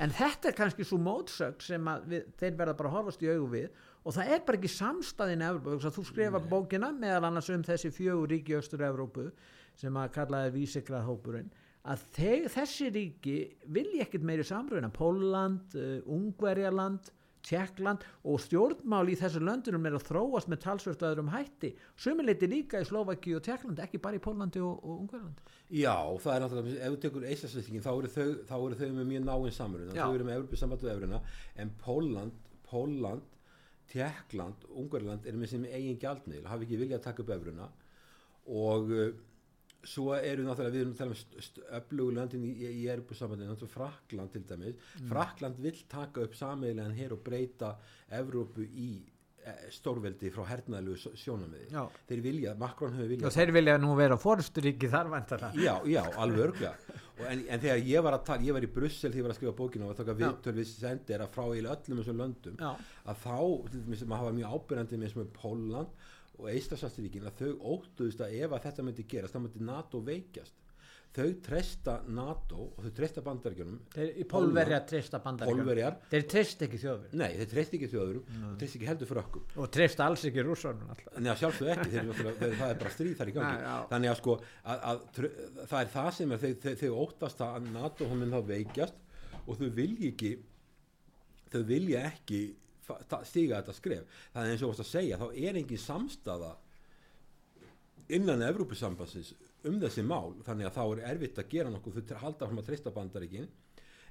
[0.03, 3.29] en þetta er kannski svo mótsögn sem að við, þeir verða bara að horfast í
[3.31, 3.69] augu við.
[4.07, 5.91] Og það er bara ekki samstæðin Evrópu.
[5.97, 9.29] Þú skrifa bókina meðal annars um þessi fjögur ríki Östur Evrópu
[9.77, 11.49] sem að kallaði vísikrahópurinn
[11.87, 13.35] að þeir, þessi ríki
[13.71, 14.89] vilja ekkert meiri samruna.
[14.91, 17.11] Póland, uh, Ungverjaland
[17.47, 21.71] Tjekkland og stjórnmál í þessu löndunum er að þróast með talsvört öðrum hætti.
[21.99, 25.55] Sömuleiti líka í Slovaki og Tjekkland ekki bara í Pólandi og, og Ungverjalandi.
[25.71, 27.91] Já, það er náttúrulega, ef þú tekur eistasveitingin þá
[28.47, 31.23] þá eru þau með mjög náinn samruna þau eru með Evropasamband og Evruna
[31.63, 33.33] en Póland, Póland
[33.91, 37.67] Tjekkland, Ungarland eru með sem eigin gjaldmiðl, hafa ekki viljað að taka upp Evruna.
[38.47, 39.05] Og uh,
[39.87, 43.53] svo eru náttúrulega við erum að tala um st- st- öflugu löndin í, í, Evropasambandinu,
[43.53, 47.69] náttúrulega Frakland til dæmis Frakland vill taka upp sameigilegan hér og breyta
[48.17, 48.89] Evrópu í
[49.47, 51.85] eh, stórveldi frá hernaðlegu sjónamiði Já.
[52.09, 56.43] þeir vilja, Macron hefur viljað þeir vilja nú vera fórsturíki þar vantala já, já, alveg
[56.49, 56.75] örglega
[57.17, 59.33] og en, en þegar ég var að tala, ég var í Brussel þegar ég var
[59.33, 60.19] að skrifa bókina og að taka Já.
[60.25, 62.73] viðtöl við sendir að frá öllum þessum löndum Já.
[63.07, 63.39] að þá,
[64.03, 66.05] maður hafa mjög ábyrjandi með Póland
[66.37, 70.63] og Eistafsasturíkin að þau óttuðust að ef að þetta myndi gerast þá myndi NATO veikjast.
[71.17, 73.77] Þau treysta NATO og þau treysta bandaríkjunum.
[73.93, 78.43] Þeir í Pólverja treysta bandaríkjum Pólverjar, þeir treysta ekki þjóður nei, þeir treysta ekki þjóðurum
[78.51, 80.43] og treysta ekki heldur frökkum og treysta alls ekki
[81.15, 82.11] Nei, að sjálfsögðu ekki, þeir,
[82.43, 83.63] þeir, það er bara stríð þar í gangi.
[83.63, 83.73] Já.
[83.95, 84.37] Þannig að sko,
[84.75, 85.01] að, að,
[85.63, 89.03] það er það sem er, þau, þau óttast að NATO hún mun þá veikjast
[89.47, 90.33] og þau vilja ekki,
[91.55, 92.43] þau vilja ekki
[93.27, 94.17] stíga þetta skref.
[94.33, 96.51] Það er eins og þú varst að segja, þá er engin samstaða
[98.17, 99.33] innan Evrópusambansins
[99.67, 102.69] um þessi mál, þannig að þá er erfitt að gera nokkuð, þau halda fram að
[102.69, 103.49] treysta bandaríkin.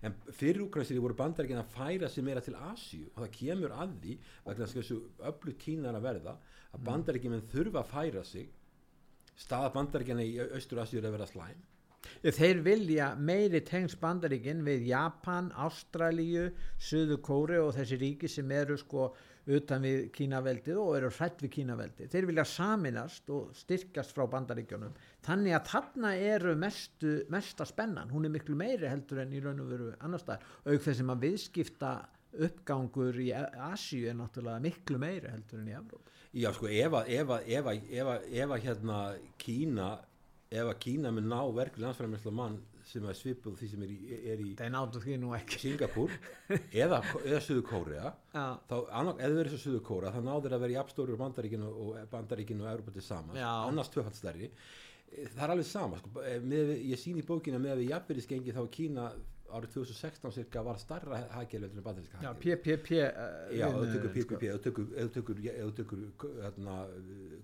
[0.05, 3.95] En fyrir úkransir voru bandaríkin að færa sig meira til Asíu og það kemur að
[4.03, 4.99] því vegna þessu
[5.31, 6.35] öllu kínar að verða
[6.77, 8.51] að bandaríkin þurfa að færa sig.
[9.41, 11.65] Staða bandaríkina í Östur Asíu er að verða slæm
[12.23, 18.77] þeir vilja meiri tengs bandaríkin við Japan, Ástralíu Suðu Kóri og þessi ríki sem eru
[18.81, 19.11] sko
[19.47, 22.11] utan við Kínaveldið og eru hrætt við Kínaveldið.
[22.11, 24.97] Þeir vilja saminast og styrkjast frá bandaríkjunum.
[25.27, 28.11] Þannig að þarna eru mestu, mesta spennan.
[28.11, 30.51] Hún er miklu meiri heldur en í raun og veru annar staðar.
[30.67, 31.95] Auk þessum að viðskipta
[32.47, 36.97] uppgangur í Asíu er náttúrulega miklu meiri heldur en í Evróp Já sko ef
[37.71, 38.99] að hérna
[39.41, 39.87] Kína
[40.51, 42.57] ef að Kína með ná verkefli landsfæramessla mann
[42.87, 43.99] sem er svipuð því sem er í,
[44.31, 44.51] er í
[45.59, 46.13] Singapúr
[46.85, 48.45] eða, eða Suðu Kórea Já.
[48.71, 51.97] þá annars, ef þau eru svo Suðu Kórea þá náður að vera jafnstóru Bandaríkinu og
[52.13, 53.49] Bandaríkinu og Európa til saman Já.
[53.67, 54.53] annars tvöfald stærri
[55.35, 56.13] það er alveg sama sko,
[56.47, 59.09] með, ég sín í bókina með að við jafnverðisgengi þá Kína
[59.53, 61.21] árið 2016 cirka var starra
[61.63, 62.91] heldur en bandaríska Já, hagkerfi PPP
[63.57, 66.03] Já, ef þú tekur
[66.43, 66.87] hérna,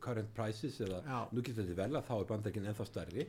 [0.01, 1.21] current prices eða Já.
[1.33, 3.27] núgildandi verla þá er bandaríkin ennþá stærri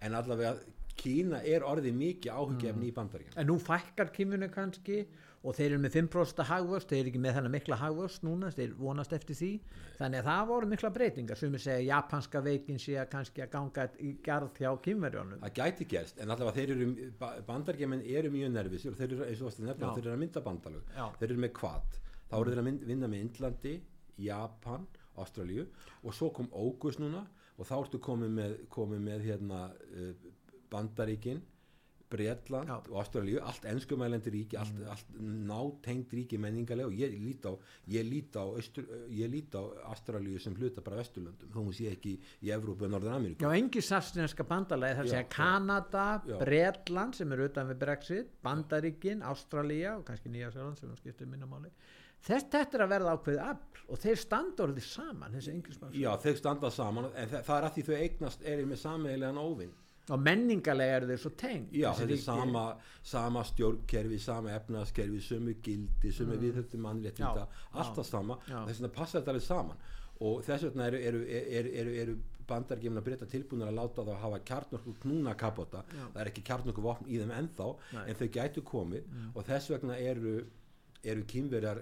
[0.00, 0.56] en allavega
[0.94, 2.90] Kína er orðið mikið áhugjefni Mm.
[2.90, 5.08] í bandaríkin En nú fækkar kýmunu kannski og
[5.52, 9.12] þeir eru með 5% hagvöxt, þeir eru ekki með þennan mikla hagvöxt núna, þeir vonast
[9.12, 9.50] eftir því.
[9.98, 11.40] Þannig að það voru mikla breytingar.
[11.40, 15.56] Sem segja að japanska veikin sé að kannski að ganga í garð hjá kýmverjónum Það
[15.60, 16.88] gæti gerst, en allavega þeir eru
[17.50, 19.88] bandaríkjaman eru mjög nervisir og þeir eru og að Já.
[19.92, 20.92] þeir eru að mynda bandalög.
[21.20, 23.74] Þeir eru með kvat, þá eru þeir að vinna með Indlandi,
[24.24, 24.86] Japan
[25.20, 25.66] Ástralíu
[26.02, 27.22] og svo kom Ógus núna
[27.54, 30.14] og þá ertu komið með, komið með hérna uh,
[30.72, 31.42] Bandaríkin
[32.10, 32.76] Bretland Já.
[32.90, 37.52] og Ástralíu allt enskumælendi ríki, allt, allt nátengt ríki menningarlega og ég lít á
[37.88, 39.62] ég lít á, Austur, ég lít á
[39.92, 43.50] Ástralíu sem hluta bara Vesturlöndum þó hún sé ekki í Evrópu og Norður Ameríku Já,
[43.58, 45.28] engi sastinska bandalagi þar Já, segja.
[45.34, 46.38] Kanada, Já.
[46.44, 51.72] Bretland sem er utan við Brexit, Bandaríkin Ástralía og kannski Nýja Sjálfland sem skiptir minnamáli
[52.24, 56.36] þetta er að verða ákveðið afl og þeir standa orðið saman þessi englismann Já, þau
[56.38, 59.74] standa saman en það, það er að því þau eignast er með sameigilegan óvinn
[60.12, 61.72] og menningarlega eru þeir svo tengd.
[61.72, 62.64] Já, þetta er sama,
[63.08, 66.42] sama stjórnkerfi, sama efnaðaskerfi, sömu gildi, sömu mm.
[66.42, 69.82] viðhöldu mannréttinda, Já, allt það sama, þess vegna passa þetta alveg saman.
[70.24, 71.24] Og þess vegna eru, eru,
[71.80, 76.02] eru, eru, bandargefin að breyta tilbúinir að láta það að hafa kjarnorku knúna kapota, Já.
[76.02, 78.02] það er ekki kjarnorku vopn í þeim ennþá, Nei.
[78.04, 79.06] en þau gætu komið.
[79.32, 80.34] Og þess vegna eru,
[81.00, 81.80] eru kýmverjar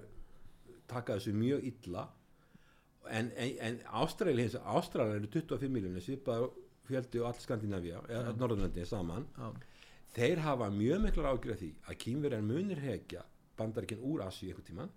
[0.92, 2.06] taka þessu mjög illa.
[3.10, 3.80] En, en, en
[4.38, 6.52] hins Ástralja eru 25 miljónir svipaður
[6.92, 9.50] fjöldi og all Skandinavía eða Norðurlöndin saman Já.
[10.16, 13.26] þeir hafa mjög miklar ágjörð því að kýmverjar munir hekja
[13.58, 14.92] bandaríkinn úr Asíu einhvern tíman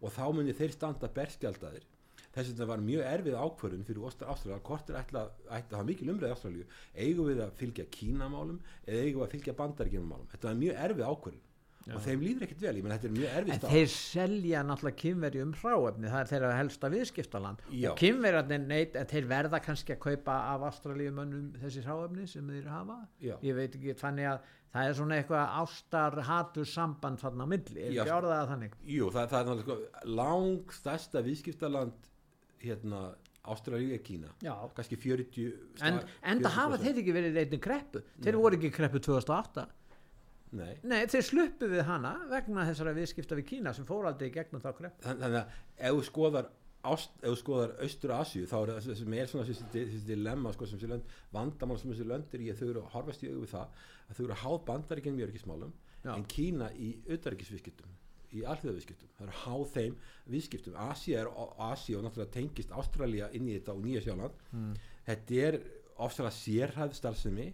[0.00, 1.86] og þá munir þeir standa berskjaldadir
[2.34, 6.10] þess að þetta var mjög erfið ákvörðun fyrir Ástralja hvort er ætla, að hafa mikil
[6.10, 10.62] umræði Ástralju eigum við að fylgja Kínamálum eða eigum við að fylgja bandaríkinnumálum þetta var
[10.62, 11.44] mjög erfið ákvörðun
[11.92, 15.00] og þeim líður ekkert vel, ég menn þetta er mjög erfið En þeir selja náttúrulega
[15.02, 17.88] kynveri um hráefni, það er þeirra helsta viðskiptaland Já.
[17.90, 23.00] og kynverjarnir neitt, þeir verða kannski að kaupa af ástralíumönnum þessi hráefni sem þeir hafa.
[23.20, 23.34] Já.
[23.44, 27.82] Ég veit ekki, þannig að það er svona eitthvað ástar hatur samband þarna á milli,
[27.84, 28.00] er Já.
[28.02, 28.80] ekki orðað að þannig?
[28.96, 32.10] Jú, það, það er náttúrulega sko, lang stærsta viðskiptaland
[32.64, 33.04] hérna
[33.44, 34.54] Ástralíu er Kína Já.
[34.72, 35.52] kannski 40
[35.84, 39.66] En, en það hafa þeir ekki verið einnig kreppu, þeir voru ekki kreppu 2008.
[40.54, 44.34] Nei, Nei, þeir sluppu við hana vegna þessara viðskipta við Kína sem fór aldrei í
[44.36, 45.02] gegnum þá kreppu.
[45.06, 46.50] Þann- þannig að ef þú skoðar
[46.84, 50.66] ást, ef þú skoðar austur Asíu þá er það sem er svona þessi, dilemma sko,
[50.68, 53.40] sem lönd, vandamál sem þessi lönd er í að þau eru að horfast í augu
[53.46, 53.66] við það
[54.08, 55.72] að þau eru að háð bandaríkinn mjög örgismálum
[56.04, 56.12] Já.
[56.14, 57.94] en Kína í auðaríkisviðskiptum
[58.34, 59.96] í alþjóðaviðskiptum, það eru að háð þeim
[60.34, 61.28] viðskiptum, Asía er
[61.70, 64.72] Asía og náttúrulega tengist Ástralía inn í þetta og Nýja Sjáland Mm.
[65.06, 65.58] þetta er
[66.02, 67.46] ofsalega sérhæð starfsemi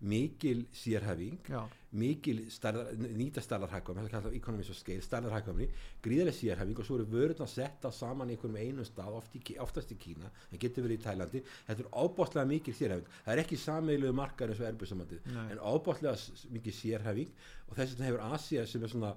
[0.00, 1.64] mikil sérhæfing Já.
[1.96, 5.68] Mikil starðar, nýta stærðarhækvami það kallar economies of scale, stærðarhækvami
[6.04, 9.94] gríðarlega sérhæfing og svo eru vörurna setta saman í einhverjum einum stað, oft í, oftast
[9.94, 13.60] í Kína það getur verið í Tælandi, þetta er ábáslega mikil sérhæfing, það er ekki
[13.62, 17.32] sameilu margar eins og erbjörnsamandið, en ábáslega mikil sérhæfing
[17.68, 19.14] og þess vegna hefur Asia sem er svona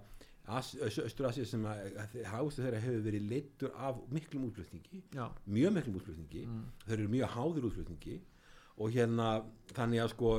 [0.52, 5.30] Östur-Asía sem að hástu þeirra hefur verið leittur af miklum útflutningi Já.
[5.46, 6.42] mjög miklum útflutningi
[6.88, 8.18] þeir eru mjög háður útflutningi
[8.82, 9.28] og hérna
[9.76, 10.32] þannig að sko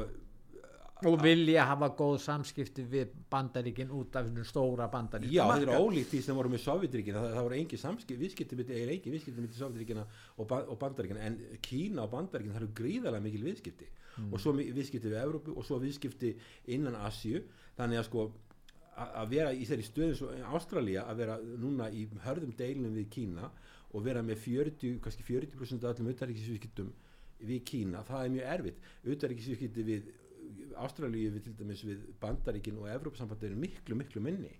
[1.08, 5.34] Og vilja hafa góð samskipti við bandaríkin út af þessum stóra bandaríkin.
[5.34, 8.58] Já, þetta er ólíkt því sem voru með Sovjetríkina það, það voru engin samskip, viðskipti
[8.58, 12.62] myndi eiginlega engin viðskipti myndi Sovjetríkina og, ba og Bandaríkina en Kína og Bandaríkina það
[12.62, 13.90] eru gríðarlega mikil viðskipti.
[14.28, 16.34] Og svo viðskipti við Evrópu og svo viðskipti
[16.76, 17.42] innan Asíu.
[17.78, 18.26] Þannig að sko
[19.02, 23.48] að vera í þeirri stöðum svo Ástralía að vera núna í hörðum deilum við Kína
[23.92, 26.92] og vera með 40, kannski 40% af öllum utanríkisviðskiptum
[30.82, 34.52] Ástralíu við til dæmis við Bandaríkin og Evrópusambandi eru miklu, miklu minni.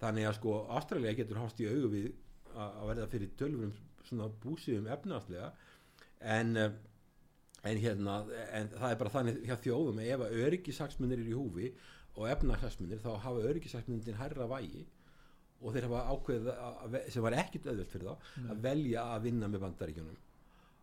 [0.00, 2.10] Þannig að sko Ástralía getur hást í augu við
[2.58, 3.72] að verða fyrir tölvurum
[4.08, 5.50] svona búsíðum efnaðslega
[6.36, 6.70] en eh,
[7.68, 8.20] en hérna,
[8.54, 11.70] en það er bara þannig hjá þjóðum ef að öryggisaksmunir eru í húfi
[12.18, 14.84] og efnahagsmunir þá hafa öryggisaksmunir hærra vægi
[15.58, 19.64] og þeir hafa ve- sem var ekkit auðvöld fyrir þá að velja að vinna með
[19.66, 20.18] bandaríkjunum.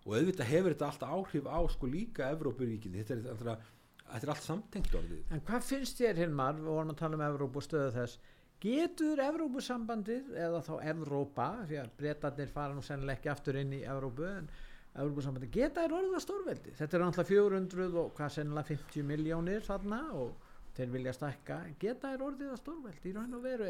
[0.05, 3.63] Og auðvitað hefur þetta alltaf áhrif á sko líka Evrópuríkinni, þetta er, er,
[4.11, 7.25] þetta er allt samtengt orðið En hvað finnst þér Hilmar, við vorum að tala um
[7.25, 8.19] Evrópu og stöðu þess,
[8.65, 13.83] getur Evrópusambandið eða þá Evrópa, því að breytarnir fara nú sennilega ekki aftur inn í
[13.83, 14.49] Evrópu, en
[14.95, 16.73] Evrópusambandið geta er orðið að stórveldi.
[16.77, 22.11] Þetta er náttúrulega 400 og hvað sennilega 50 miljónir þarna og þeir vilja stækka, geta
[22.11, 23.67] er orðið að stórveldi í raun og veru.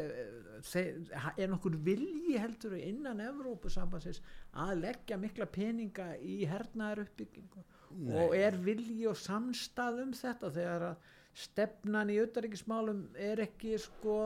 [1.36, 4.22] Er nokkur vilji heldur innan Evrópusambandsins
[4.64, 7.62] að leggja mikla peninga í hernaðar uppbyggingu?
[7.90, 8.16] Nei.
[8.20, 14.18] og er vilji og samstað um þetta þegar að stefnan í auðaríkismálum er ekki sko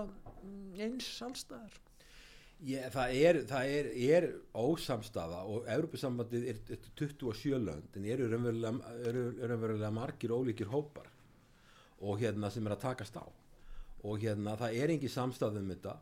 [0.79, 1.79] eins allstaðar
[2.61, 4.25] Ég, það er, það er, er
[4.61, 11.09] ósamstaða og Európusambandið er, er 27 lönd en eru raunverulega, eru raunverulega margir ólíkir hópar
[12.05, 15.97] og hérna sem er að takast á og hérna það er engin samstað um þetta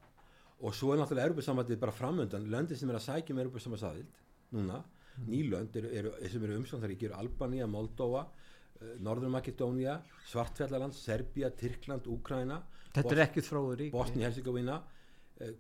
[0.58, 4.18] og svo er náttúrulega Európusambandið bara framöndan löndin sem er að sækja um Európusambandsadild
[4.58, 4.82] núna.
[5.26, 8.26] Nýlönd eru, eru, sem eru umsvöndaríkir, Albania, Moldova
[9.02, 9.96] Norður Makedónia,
[10.30, 12.60] Svartfjallaland Serbia, Tyrkland, Úkraina
[12.94, 14.78] Þetta er ekkert fróður rík Bosni-Herzegovina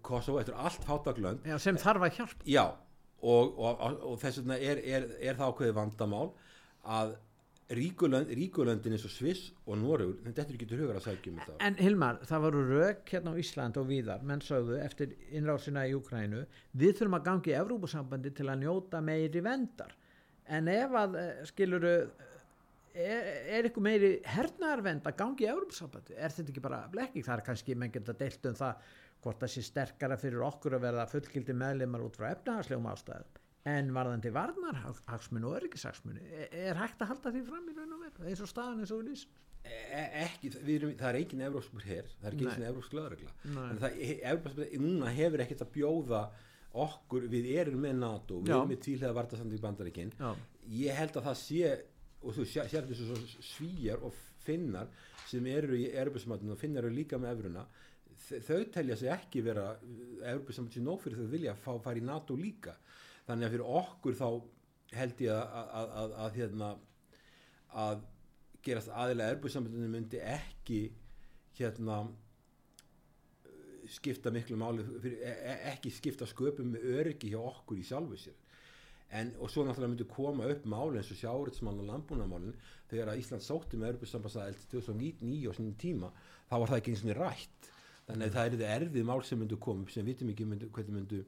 [0.02, 2.46] Kosovo, þetta er allt fátaglönd sem þarf að hjálpa.
[2.50, 2.64] Já,
[3.22, 6.30] og, og, og, og þess vegna er, er, er það ákveðið vandamál
[6.98, 7.14] að
[7.74, 11.40] ríkulönd, ríkulöndin eins og Sviss og Norður, þetta er ekki til hugar að sækja um
[11.42, 11.56] þetta.
[11.66, 15.92] En Hilmar, það voru rauk hérna á Ísland og víðar, menn sögðu eftir innrásina í
[15.98, 16.46] Ukrænu,
[16.80, 19.92] við þurfum að gangi í Evrópusambandi til að njóta meiri vendar,
[20.48, 21.92] en ef að eh, skiluru
[22.94, 23.28] er,
[23.58, 27.44] er ykkur meiri hernaðarvend að gangi í Evrópusambandi, er þetta ekki bara blekking, það er
[27.50, 31.58] kannski menn geta deilt um það hvort það sé sterkara fyrir okkur að verða fullgildi
[31.58, 37.32] meðlimar út frá efnahagslegum ástæðum en varðandi varnarhagsmunu og öryggishagsmunu er, er hægt að halda
[37.34, 39.36] því fram í raun og veru eins og staðan eins og við lýsum?
[39.68, 43.32] E ekki, erum, það er engin evróskur hér, það er ekki eins og evrósk lögregla.
[43.44, 43.96] En það,
[44.30, 46.20] Evrópska, núna hefur ekkert að bjóða
[46.84, 48.56] okkur, við erum með NATO við Já.
[48.60, 50.12] erum með tvílega vartasandi í bandaríkin.
[50.20, 50.30] Já.
[50.78, 51.74] ég held að það sé
[52.22, 53.18] og þú sér þessu svo
[53.50, 54.88] svíjar og finnar
[55.28, 57.62] sem eru í Evrópusmatinu og finnar eru líka með evruna
[58.28, 59.66] þ- þau telja sig ekki vera
[60.22, 62.74] Evrópusamtinu nóg fyrir þau vilja fá fara í NATO líka
[63.28, 64.28] þannig að fyrir okkur þá
[64.98, 66.70] held ég að, að, að, að hérna
[67.78, 68.06] að
[68.64, 70.80] gerast aðilega Evrópusamtinu myndi ekki
[71.58, 72.00] hérna
[73.88, 78.18] skipta miklu máli fyrir, e e- ekki skipta sköpum með öryggi hjá okkur í sjálfu
[78.20, 78.36] sér.
[79.16, 82.56] En, og svo náttúrulega myndi koma upp máli eins og sjáuritsmann og landbúnamálin
[82.90, 86.10] þegar að Ísland sótti með Örbusambassæðild 2009 á sinni tíma
[86.50, 87.70] þá var það ekki eins og rætt.
[88.08, 90.68] Þannig að það er þið erfið mál sem myndu koma upp sem vitum ekki myndu,
[90.72, 91.22] hvernig myndu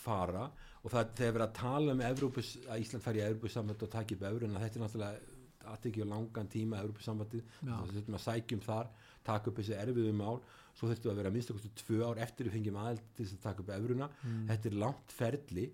[0.00, 0.48] fara
[0.82, 4.18] og það þegar verið að tala um Evrópus, að Ísland fari í Evrópusamband og taki
[4.18, 5.34] upp Evruna, þetta er náttúrulega
[5.66, 7.72] aðtekja á langan tíma Evrópusambandið Já.
[7.72, 8.92] þá þurfum að sækjum þar
[9.26, 10.38] taka upp þessi erfiðu mál
[10.76, 13.38] svo þurftum að vera að minnsta kosti tvö ár eftir við fengjum aðeld til þess
[13.38, 14.08] að taka upp Evruna
[14.52, 15.66] þetta er langt ferli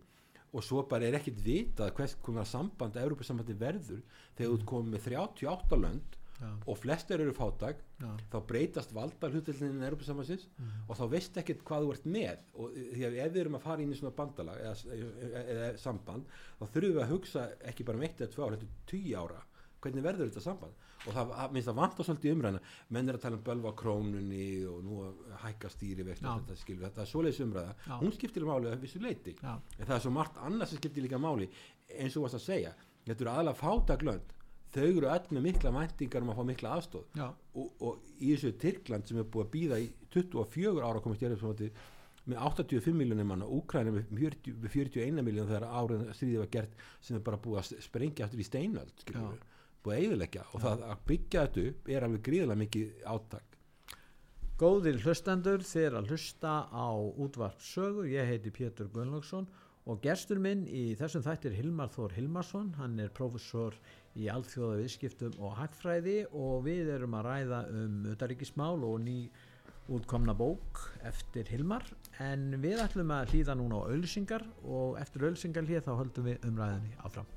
[0.52, 4.02] og svo bara er ekkit vitað hvers konar samband Evrópusambandi verður
[4.36, 6.18] þegar þú ert komið með 38 lönd.
[6.66, 7.76] Og flestir eru fátag
[8.32, 10.48] þá breytast valdar hlutveldinin Evrópusambansins
[10.88, 12.38] og þá veist ekkert hvað þú ert með.
[12.54, 15.70] Og því að ef við erum að fara inn í svona bandalag eða, eða, eða
[15.78, 16.26] samband
[16.58, 19.16] þá þurfum við að hugsa ekki bara um eitt eða tvö ár, þetta er tíu
[19.22, 19.40] ára.
[19.82, 20.74] Hvernig verður þetta samband?
[21.02, 22.60] Og það að- minnst að vanta svolítið umræðina
[22.94, 26.14] menn er að tala um bölva krónunni og nú að hækka stýri Já.
[26.38, 27.74] þetta, skilur, þetta er svoleiðis umræða.
[27.88, 27.96] Já.
[27.98, 29.56] hún skiptir máli að vissu leiti Já.
[29.78, 31.48] en það er svo margt annars sem skiptir líka máli
[31.98, 32.72] eins og þú varst að segja.
[33.06, 34.30] Þetta eru aðalega fátaglönd
[34.72, 37.26] þau eru öll með mikla væntingar um að fá mikla aðstóð Já.
[37.30, 41.28] og, og í þessu Tyrkland sem er búið að býða í 24 ára komast í
[41.28, 41.82] Evrópusambandið
[42.30, 46.84] með 85 miljónir manna, Úkræna með 40, með 41 miljón þegar árið stríðið var gert
[47.02, 49.40] sem er bara búið að sprengja aftur í við,
[49.82, 53.58] búið að eiðilegja og það að byggja þetta upp er alveg gríðilega mikið átak.
[54.62, 59.48] Góðir hlustendur þeir að hlusta á útvarp sögu, ég heiti Pétur Gunnlaugsson
[59.90, 64.01] og gerstur minn í þessum þætti er Hilmar Þór Hilmarsson, hann er prófessor í
[64.32, 69.16] alþjóða viðskiptum og hagfræði og við erum að ræða um utaríkismál og ný
[69.92, 71.86] útkomna bók eftir Hilmar
[72.22, 76.48] en við ætlum að hlýða núna á ölsingar og eftir ölsingar hlýða þá höldum við
[76.50, 77.28] umræðinni áfram.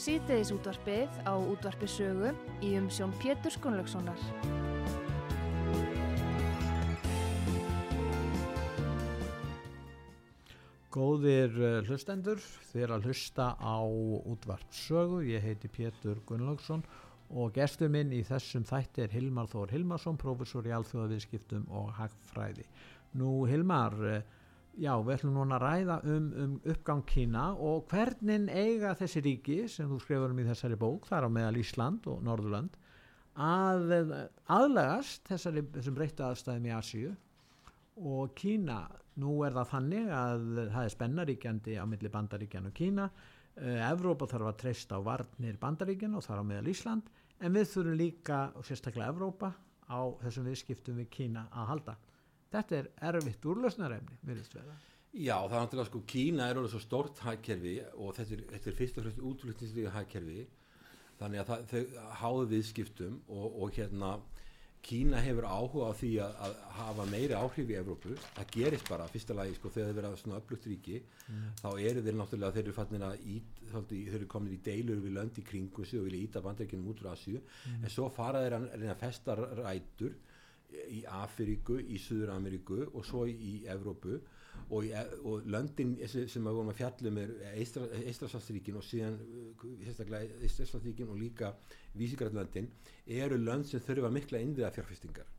[0.00, 2.30] Síðdeðis útvarpið á útvarpi sögu
[2.64, 4.22] í umsjón Pétur Skunlökssonar.
[10.88, 16.80] Góðir uh, hlustendur, þið að hlusta á útvarp sögu, ég heiti Pétur Gunnlaugsson
[17.36, 22.64] og gestur minn í þessum þætti er Hilmar Þór Hilmarsson, prófessor í alþjóðaviðskiptum og hagfræði.
[23.20, 24.39] Nú Hilmar, uh,
[24.78, 29.56] já við ætlum núna að ræða um, um uppgang Kína og hvernig eiga þessi ríki
[29.68, 32.76] sem þú skrifur um í þessari bók, þar á meðal Ísland og Norðurland,
[33.40, 33.94] að
[34.50, 37.12] aðlegast þessari, þessum breyttu aðstæðum í Asíu.
[38.00, 38.82] Og Kína,
[39.20, 43.08] nú er það þannig að það er spennaríkjandi á milli bandaríkjan og Kína.
[43.60, 47.10] Uh, Evrópa þarf að treysta á varnir bandaríkjan og þar á meðal Ísland.
[47.40, 49.52] En við þurfum líka, og sérstaklega Evrópa
[49.90, 51.96] á þessum viðskiptum við Kína að halda
[52.54, 53.46] þetta er erfitt
[54.58, 54.78] vera.
[55.10, 58.70] Já, það er náttúrulega sko Kína er orðið svo stórt hagkerfi og þetta er, þetta
[58.70, 60.44] er fyrst og fremst útflutningslega hagkerfi.
[61.20, 64.12] Þannig að það, þau háðu viðskiptum og, og hérna
[64.80, 68.14] Kína hefur áhuga á því að, að hafa meiri áhrif í Evrópu.
[68.38, 71.02] Það gerist bara, fyrsta lagi, sko, þegar þeir vera svona öflugt ríki,
[71.60, 75.02] þá eru þeir náttúrulega þeir eru fannir að ít, þáldi, þeir eru komin í deilur
[75.04, 77.42] við lönd í kringu sig og vilja íta bandaríkjunum út úr Asju,
[77.76, 79.02] en svo fara þeir að reyna að
[80.90, 84.20] í Afríku, í Suður-Ameríku og svo í Evrópu.
[84.70, 84.90] Og, í,
[85.26, 89.16] og löndin sem við vorum að fjallum er Eistrasvarsríkin og síðan
[89.82, 91.52] sérstaklega Eistrasvarsríkin og líka
[91.98, 92.68] Vísigrætlöndin
[93.06, 95.30] eru lönd sem þurfa mikla innviða fjárfestingar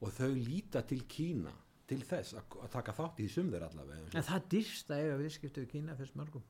[0.00, 1.52] og þau líta til Kína
[1.90, 5.20] til þess að, taka þátt í því sum þeir allavega En það dýrst að eiga
[5.20, 6.44] viðskiptu við Kína fyrst mörgum.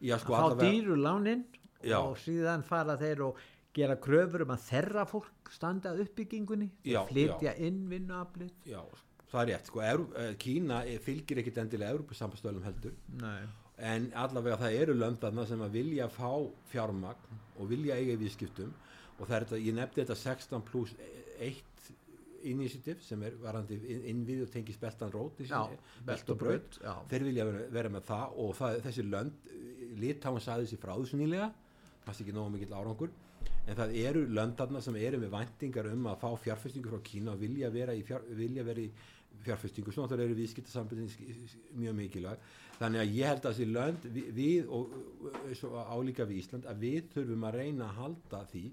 [0.00, 1.44] Já, sko, að fá dýru lánin
[1.82, 1.98] Já.
[1.98, 3.40] og síðan fara þeir og
[3.76, 8.54] gera kröfur um að þerra fólk standa að uppbyggingunni Já, flytja inn vinnuaflið.
[8.68, 8.80] Já,
[9.30, 12.96] það er rétt, sko, Evru, Kína fylgir ekkit endilega Európa-sambastöðlum heldur.
[13.20, 13.46] Nei.
[13.76, 16.30] en allavega það eru löndarna sem að vilja fá
[16.70, 18.70] fjármagn og vilja eiga í viðskiptum.
[19.18, 20.94] Og það er þetta, ég nefndi þetta 16 pluss
[21.44, 21.90] 1
[22.46, 23.76] initiative sem er varandi
[24.08, 25.40] innvið og tengis beltan rót
[26.06, 26.76] belt og braut,
[27.10, 29.48] þeir vilja vera, vera með það og það, þessi lönd
[30.00, 31.48] litáin saði þessi frá þessu nýlega.
[32.04, 33.10] Fannst ekki nógu mikill árangur
[33.66, 37.42] en það eru löndarna sem eru með væntingar um að fá fjárfestingu frá Kína og
[37.42, 38.64] vilja vera í, fjár, vilja
[39.46, 41.10] fjárfestingu, svona þá eru viðskiptasambundin
[41.78, 42.46] mjög mikilvæg.
[42.78, 44.96] Þannig að ég held að þessi lönd við, við og,
[45.70, 48.64] og álíka við Ísland að við þurfum að reyna að halda því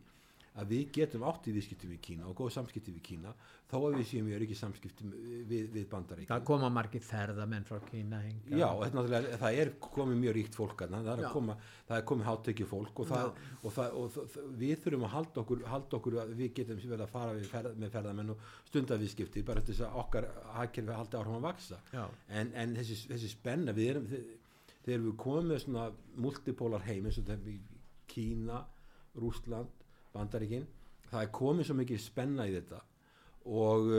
[0.54, 3.32] að við getum átt í viðskipti við Kína og góð samskipti við Kína
[3.72, 5.08] þó að við séum við erum ekki samskipti
[5.50, 8.60] við, við bandarík það koma margir ferðamenn frá Kína henga.
[8.62, 8.68] já,
[9.42, 13.02] það er komið mjög ríkt fólk að, það, er koma, það er komið háttekju fólk
[13.02, 16.82] og, það, og, það, og við þurfum að halda okkur, halda okkur að við getum
[16.84, 20.30] verið að fara ferð, með ferðamenn og stundaviðskipti bara þess að okkar
[20.60, 21.82] hagkerfi haldi áhrifum að vaksa
[22.30, 24.10] en, en þessi, þessi spenna við erum
[24.84, 25.88] þegar við komum með svona
[26.20, 27.62] multipólar heim eins og þetta
[28.14, 28.60] Kína,
[29.18, 29.83] Rúsland
[30.14, 30.68] bandaríkinn,
[31.10, 32.80] það er komið svo mikið spenna í þetta.
[33.50, 33.90] Og,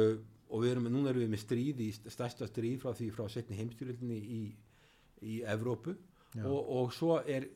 [0.48, 3.58] og við erum, núna erum við með stríð í stærsta stríð frá því frá setni
[3.58, 4.42] heimstjórildinni í,
[5.26, 5.96] í Evrópu.
[6.42, 7.46] Og, og svo er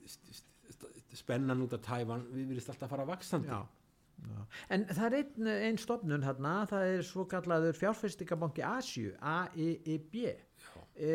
[1.16, 3.58] spennan út af Tævan við viljum alltaf fara vaksandi Já.
[4.28, 4.38] Já.
[4.74, 11.12] En það er einn ein stofnun hérna, það er svo kallaður fjárfæstingabanki Asju, AEIB e,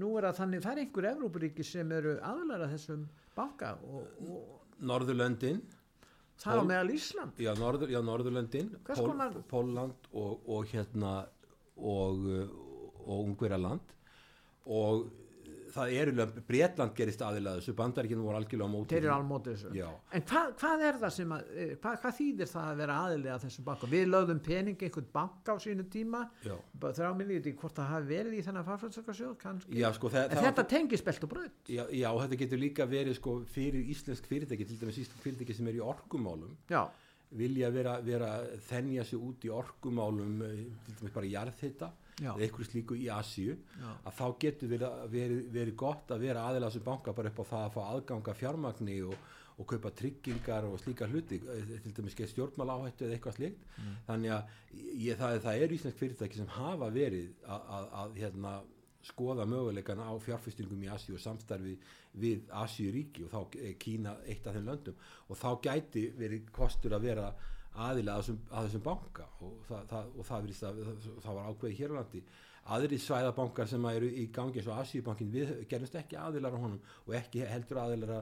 [0.00, 3.06] nú er að þannig það er einhver Evrópuríki sem eru aðlæra þessum
[3.36, 5.62] banka og, og Norðurlöndin
[6.42, 7.40] það er meðal Ísland.
[7.42, 11.12] Já, norður, já Norðurlöndin Pól, Póland og, og hérna
[11.76, 12.24] og,
[13.04, 13.94] og Ungverjaland.
[14.64, 15.06] Og
[15.74, 19.56] það eru Breitland gerist aðilega þessu bandaríkinu voru algjörlega á móti þeir eru alveg mótið
[19.58, 19.88] þessu.
[20.14, 21.48] En hvað, hvað er það sem að
[21.82, 23.90] hvað, hvað þýðir það að vera aðilega þessum banka?
[23.94, 28.44] Við lögðum pening einhvern banka á sínu tíma þrjá minnið hvort það hafi verið í
[28.46, 29.34] þennan farfjöldsakarsjóð
[29.98, 33.90] sko, en þetta tengir spelt og bröð já, já, þetta getur líka verið sko, fyrir
[33.94, 36.82] íslensk fyrirtæki til dæmis íslensk fyrirtæki sem er í orkumálum já.
[37.34, 38.30] vilja vera, vera
[38.68, 40.40] þennja sig út í orkumálum
[40.86, 45.78] til dæmis bara jarðhitta eða eitthvað slíku í Asíu að þá getur verið, verið, verið
[45.84, 49.16] gott að vera aðeins sem banka bara upp á það að fá aðganga fjármagni og,
[49.58, 53.66] og kaupa tryggingar og slíka hluti til dæmis getur stjórnmál áhættu eða eitthvað slíkt.
[53.78, 53.96] Mm.
[54.06, 54.54] þannig að
[55.06, 58.54] ég, það, það er íslensk fyrirtæki sem hafa verið að, að, að hérna,
[59.04, 61.74] skoða möguleikana á fjárfestingum í Asíu og samstarfi
[62.20, 65.02] við Asíuríki og þá er Kína eitt af þeim löndum.
[65.28, 67.26] Og þá gæti verið kostur að vera
[67.74, 70.82] aðilega að þessum, banka og það, það, og það, að,
[71.24, 72.24] það var ákveði hér á landi
[72.74, 76.80] aðri svæðabankar sem eru í gangi eins og Asíubankin við gerumst ekki aðilar á honum
[77.04, 78.14] og ekki heldur aðilar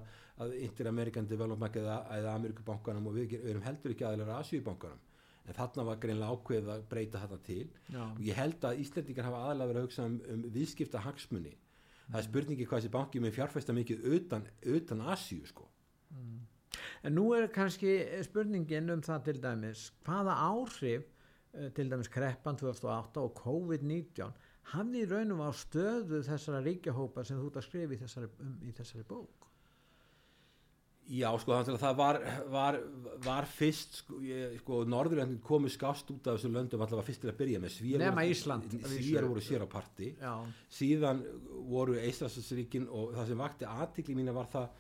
[0.43, 5.09] að Inter-American Development eða, eða Amerikubankanum og við erum heldur ekki aðilar að Asíubankanum
[5.43, 8.03] en þarna var greinlega ákveðið að breyta þetta til Já.
[8.05, 12.11] og ég held að Íslandingar hafa aðalega verið að hugsa um, um viðskipta hagsmunni mm.
[12.13, 14.47] það er spurningi hvað þessi banki með fjárfæsta mikið utan,
[14.77, 15.67] utan Asíu sko.
[17.03, 21.09] En nú er kannski spurningin um það til dæmis hvaða áhrif
[21.77, 24.33] til dæmis kreppan 2008 og COVID-19
[24.73, 28.53] hafði í raunum á stöðu þessara ríkjahópa sem þú ert að skrifa í þessari, um,
[28.63, 29.49] í þessari bók?
[31.13, 32.17] Já, sko, það var,
[32.49, 32.77] var,
[33.25, 34.21] var fyrst, sko,
[34.61, 38.05] sko Norðurlöndin komu skást út af þessu löndum allavega fyrst til að byrja með Svíjar
[38.05, 40.33] Nefna Ísland Svíjar voru sér á parti Já.
[40.73, 41.25] síðan
[41.69, 44.71] voru Eistræsasríkin og það sem vakti aðtikli mína var það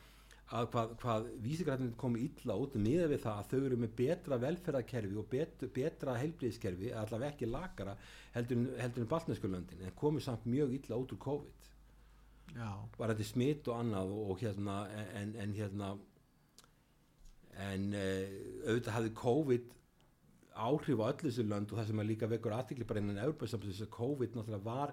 [0.53, 4.38] að hvað, hvað vísigræðin komi illa út með við það að þau eru með betra
[4.43, 7.95] velferðarkerfi og bet, betra heilblíðiskerfi allavega ekki lakara
[8.34, 11.68] heldur, heldur en baltneskulöndin en komi samt mjög illa út úr COVID
[12.53, 12.68] Já.
[12.99, 14.80] bara þetta smitt og annað og, og hérna
[15.16, 15.93] en, en hérna
[17.62, 18.34] en uh,
[18.66, 19.72] auðvitað hafði COVID
[20.53, 23.78] áhrif á öllu þessu lönd og það sem er líka vekur aðtikli bara innan Európa-samsins
[23.78, 24.93] þess að COVID náttúrulega var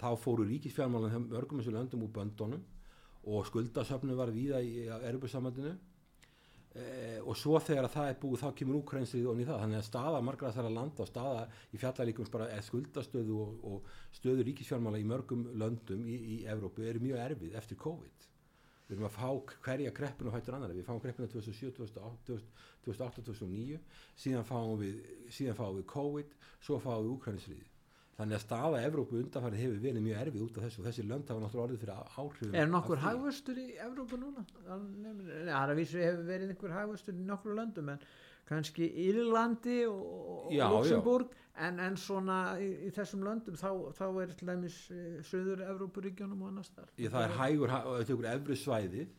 [0.00, 2.64] þá fóru ríkisfjármálun mörgum þessu löndum úr böndunum
[3.26, 5.72] og skuldasöfnu var víða í Európa-samandinu
[6.78, 9.62] eh, og svo þegar að það er búið þá kemur úkrænstrið og það.
[9.64, 11.42] Þannig að staða margra þessara landa og staða
[11.74, 16.86] í fjallalíkum bara er skuldastöðu og, og stöðu ríkisfjármála í mörgum löndum í, í Evrópu
[16.86, 18.28] eru mjög erfið eftir COVID.
[18.86, 19.30] Við erum að fá
[19.66, 22.38] hverja kreppinu hættur annar við fáum kreppinu 2007, 2008,
[23.26, 23.80] 2009
[24.14, 25.00] síðan fáum við,
[25.34, 27.72] síðan fáum við COVID svo fáum við úkrænstrið
[28.16, 31.32] þannig að staða Evrópu undanfarið hefur verið mjög erfið út af þessu og þessi lönd
[31.32, 34.44] hafa náttúrulega orðið fyrir áhrifum Er nokkur hagvöstur í Evrópu núna?
[34.66, 34.86] Það
[35.46, 38.00] er að vísu hefur verið einhver hagvöstur í nokkru löndum en
[38.46, 41.34] kannski Írlandi og, Luxemburg
[41.66, 46.42] en, en svona í, í þessum löndum þá, þá er til dæmis uh, söður Evrópuríkjónum
[46.44, 46.90] og annars þar.
[47.00, 49.14] Ég, það er hægur, er efri svæðið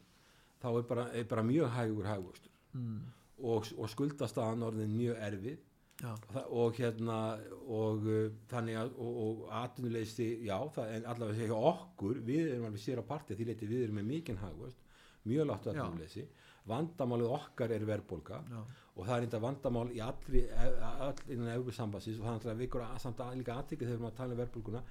[0.63, 2.99] þá er bara, er bara mjög hægur hagvöxtur Mm.
[3.41, 5.61] og, og skuldastaðan orðin mjög erfið.
[6.05, 7.19] Og, og hérna
[7.65, 12.67] og uh, þannig að og, og atvinnuleysi, já, það, en allavega segja okkur, við erum
[12.69, 14.83] alveg sér á parti því leiti við erum með mikinn hagvöxt
[15.27, 16.27] mjög látt atvinnuleysi
[16.67, 18.59] vandamálið okkar er verðbólga Já.
[18.95, 22.83] og það er enda vandamál í allri all innan Európa-sambansins og það er alltaf vikur
[22.83, 24.83] að samt að líka aðtikið þegar við erum að tala um verðbólguna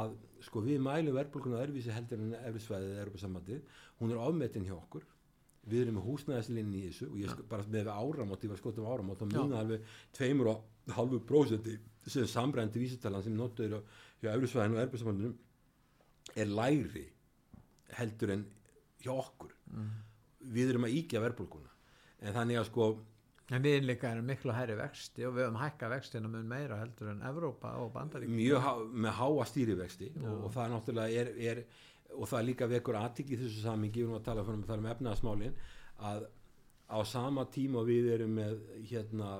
[0.00, 0.14] að
[0.46, 5.06] sko við mælum verðbólguna öðruvísi heldur en Európa-svæðið eða Európa-sambandið hún er ofmetin hjá okkur
[5.70, 8.88] við erum með húsnæðislinni í þessu og ég sko, bara með áramót, ég var skotum
[8.90, 9.84] áramót og muna alveg
[10.16, 11.76] tveimur og halvu prósenti
[12.10, 13.84] sem sambrændi vísitalan sem notuður á-
[14.22, 15.34] hjá Európa-svæðinu og Európa-sambandinu
[16.36, 17.06] er lægri
[17.98, 18.44] heldur en
[19.02, 19.52] hjá okkur.
[20.54, 21.70] Við erum að íkja verðbólguna.
[22.20, 22.90] En þannig að sko
[23.50, 27.08] En við líka erum miklu hæri vexti og við höfum hækka vextina mun meira heldur
[27.10, 28.28] en Evrópa og Bandarík.
[28.30, 31.64] mjög há, með háa stýrivexti og, og það náttúrulega er, er
[32.16, 35.56] og það líka vekur aðtikli þessu samingi við erum að tala um, tala um efnaðasmálin
[36.10, 36.26] að
[36.90, 39.30] á sama tíma við erum með hérna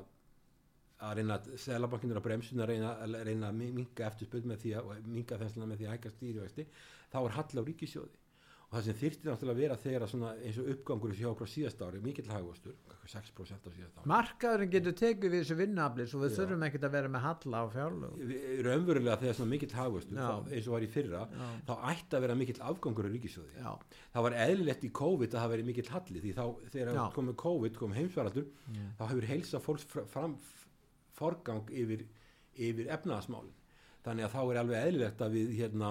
[1.01, 4.49] að reyna að selabankin er að bremsuna að reyna að reyna að minga eftir spöld
[4.49, 6.66] með því að minga þensluna með því að hækka stýrivexti
[7.12, 8.20] þá er hall á ríkisjóði
[8.71, 11.49] og það sem þyrfti náttúrulega að vera þegar að svona eins og uppgangur hjá okkur
[11.51, 12.75] á síðast ári mikill hagvastur
[13.11, 16.37] 6% á síðast ári Markaðurinn getur tekið við þessu vinnuafli svo við Já.
[16.39, 18.21] þurfum ekkert að vera með halla á fjárlög.
[18.68, 20.29] Raunverulega þegar svona mikill hagvastur Já.
[20.31, 21.49] þá- eins og var í fyrra Já.
[21.66, 23.73] þá ætti að vera mikill afgangur á ríkisjóði Já,
[24.14, 27.05] það var eðlilegt í COVID að það veri mikill halli því þá þegar Já.
[27.18, 30.39] komið COVID, kom heimsvaraldur þá hefur heilsa fólks fr- fram
[31.18, 32.07] forgang yfir,
[32.55, 33.51] yfir efnaðasmálin
[34.07, 35.91] þannig að þá er alveg eðlilegt að við hérna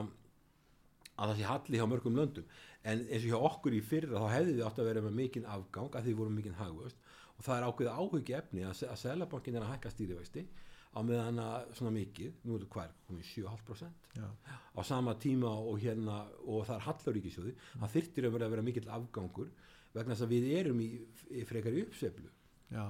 [1.20, 2.46] að það sé halli hjá mörgum löndum
[2.88, 5.48] en eins og hjá okkur í fyrra þá hefði við átt að vera með mikinn
[5.52, 9.60] afgang að því vorum mikinn hagvöst og það er ákveðið áhugi efni að, að selabankin
[9.60, 10.46] er að hækka stýrivexti
[10.90, 15.52] á meðan að svona mikið, nú er þetta hver, komið 7,5% já, á sama tíma
[15.52, 19.52] og hérna og það er hallaríkisjóði það þyrftir að vera að vera mikill afgangur
[19.94, 20.90] vegna þess að við erum í,
[21.30, 22.30] í frekar í uppseflu
[22.74, 22.86] já.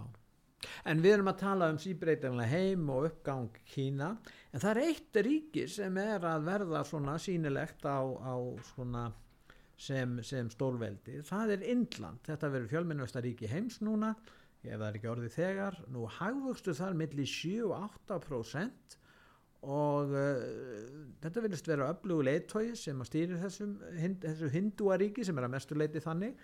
[0.91, 4.09] En við erum að tala um síbreytanlega heim og uppgang Kína
[4.51, 8.35] en það er eitt ríki sem er að verða svona sýnilegt á, á
[8.73, 9.05] svona
[9.79, 14.13] sem, sem stórveldi, það er Indland, þetta verður fjölmennvesta ríki heims núna,
[14.59, 17.75] ef það er ekki orðið þegar, nú hagvöxtu þar milli 7 og
[18.09, 18.97] 8%
[19.69, 20.43] og uh,
[21.23, 25.55] þetta vilist vera öflugu leiðtói sem að stýri þessum, hind, þessu hindúaríki sem er að
[25.55, 26.37] mestu leiti þannig.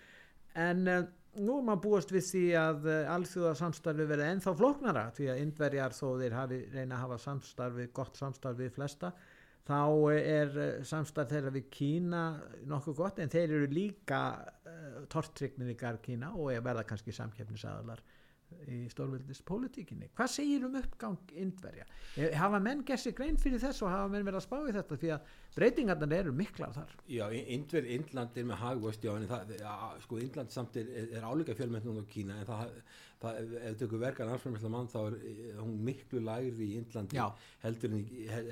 [0.56, 1.06] En uh,
[1.40, 5.96] nú er maður búast við því að uh, alþjóðarsamstarfi verði ennþá flóknara því að indverjar
[5.96, 9.12] þó þeir hafi, reyna að hafa samstarfi, gott samstarfi flesta
[9.66, 12.22] þá uh, er uh, samstarf þeirra við Kína
[12.70, 17.14] nokkuð gott en þeir eru líka uh, tortrygnir í garð Kína og er verða kannski
[17.16, 18.04] samkeppnisaðalar
[18.70, 20.08] í stórvildispolitíkinni.
[20.16, 21.86] Hvað segir um uppgang indverja?
[22.16, 24.98] Eh, Hafa menn gessi grein fyrir þess og hafa menn verið að spá í þetta
[25.02, 26.94] því að breytingarnar eru miklar þar.
[27.10, 27.24] Já,
[27.56, 29.54] Indver, Indland er með hagvöxt já, en það,
[30.04, 32.78] sko, Indland samt er, er, áleika fjölmennum á Kína en það
[33.34, 37.26] ef þau tökur verkan alframlega mann þá er eh, hún miklu lægri í Indlandi Já.
[37.64, 37.96] heldur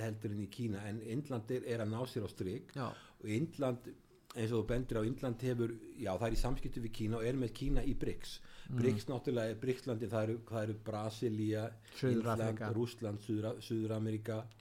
[0.00, 0.86] heldur en í Kína.
[0.90, 2.74] En Indland er, er að ná sér á strik.
[2.76, 3.92] Já, og Indland
[4.34, 7.28] eins og þú bendir á Indland hefur, já það er í samskiptu við Kína og
[7.28, 8.32] er með Kína í BRICS.
[8.74, 11.68] BRICS náttúrulega er BRICS-landi, það eru, eru Brasilia,
[12.00, 12.70] Suður-Amerika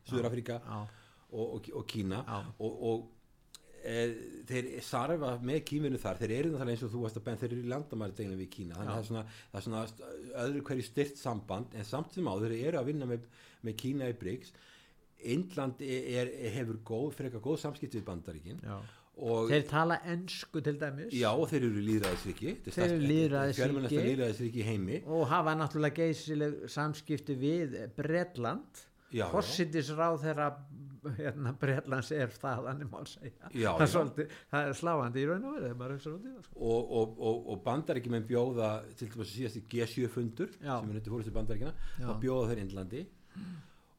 [0.09, 0.79] Suður-Afrika já,
[1.31, 2.21] og, og, og Kína.
[2.27, 2.39] Já.
[2.59, 3.09] og, og
[3.83, 7.49] þeir sarfa með kýminu þar, þeir eru náttúrulega eins og þú varst að benn, þeir
[7.51, 8.77] eru í landamæri við Kína.
[8.77, 11.75] Þannig að það svona, það er svona öðru hverju styrt samband.
[11.75, 13.27] En samt sem áður þeir eru að vinna með,
[13.67, 14.53] með Kína í BRICS.
[15.33, 18.63] Indland er, er, hefur góð, frekar góð samskipt við Bandaríkin.
[18.63, 18.77] Já.
[19.27, 21.11] og Þeir tala ensku til dæmis.
[21.15, 25.03] Já, og þeir eru líðræðisriki Þeir eru líðræðisriki heimi.
[25.07, 27.77] Og hafa náttúrulega geysileg samskipti við
[29.13, 29.27] já.
[29.31, 30.47] Forsitisráð þeirra
[31.17, 35.75] hérna, Bretlands er segja Já, það, er svolítið, það er sláandi í raun og verið
[36.45, 36.55] sko.
[36.55, 40.79] og, og, og, og bandaríkjumenn bjóða til dæmis síðast í G7 fundur Já.
[40.79, 42.07] sem er nötti fórist í bandaríkina Já.
[42.07, 43.05] þá bjóða þeir Indlandi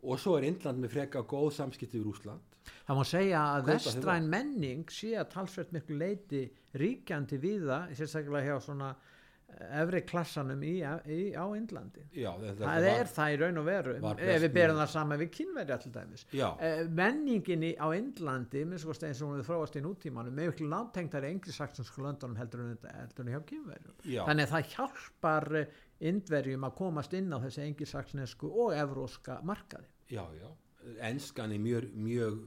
[0.04, 4.30] og svo er Indland með freka góð samskipti við Rúsland það má segja að vestræn
[4.32, 6.44] menning sé að talsvert miklu leiti
[6.80, 8.94] ríkjandi við það sérstaklega hjá svona
[9.82, 11.44] efri klassanum í, í, á
[12.42, 13.94] þetta það er það í raun og veru
[14.34, 15.30] ef við berum það saman við
[15.94, 16.26] dæmis.
[16.34, 16.46] Já.
[16.60, 17.86] eh, menningin í- á
[18.88, 22.78] kosti eins og hún við þróast í nútímanum með ykkur náttengtari englisaktinsku löndunum heldur en,
[22.98, 24.24] heldur en hjá kynverjum Já.
[24.28, 29.86] þannig að það hjálpar eh, Indverjum að komast inn á þessi engilsaksnesku og evróska markaði.
[30.10, 30.48] Já, já,
[31.06, 32.40] enskan er mjög, mjög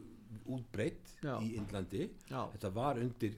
[0.46, 2.10] útbreytt í Indlandi.
[2.30, 2.44] Já.
[2.54, 3.38] þetta var undir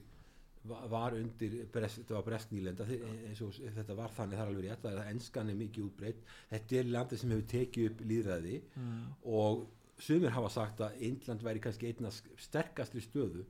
[0.64, 3.00] var undir, brest, þetta var brest nýlenda þe-
[3.30, 6.76] eins og þetta var þannig það er alveg rétt að enskan er mikið útbreytt þetta
[6.82, 9.06] er landið sem hefur tekið upp líðræði Mm.
[9.24, 9.66] og
[10.00, 13.44] sumir hafa sagt að Indland væri kannski einna sterkastri stöðu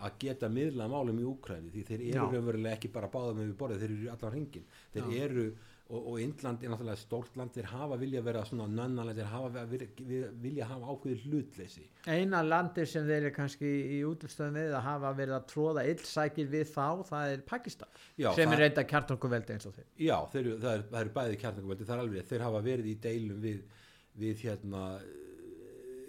[0.00, 2.32] að geta miðla málum í Úkræni því þeir eru Mm.
[2.34, 5.24] Raunverulega ekki bara báða með við borðið, þeir eru í allan hringin þeir Já.
[5.24, 5.56] eru,
[5.90, 9.64] og, og Indland er náttúrulega stórt land, þeir hafa vilja vera svona nönnalega, þeir hafa
[10.44, 11.86] vilja, hafa ákveðið hlutleysi.
[12.06, 16.50] Eina landi sem þeir eru kannski í útlustöðum við að hafa verið að tróða illsækir
[16.52, 20.42] við þá, það er Pakistan Já, sem er reynda kjartorkuveldi eins og þeir Já, þeir,
[20.44, 23.42] eru- það, er, það eru bæði kjarnangumveldi, það er alveg, þeir hafa verið í deilum
[23.44, 23.60] við,
[24.24, 24.84] við hérna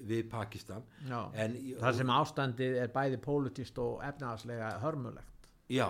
[0.02, 0.86] við Pakistan.
[1.10, 1.20] Já.
[1.38, 5.50] en, þar sem ástandið er bæði pólitíst og efnahagslega hörmulegt.
[5.72, 5.88] Já,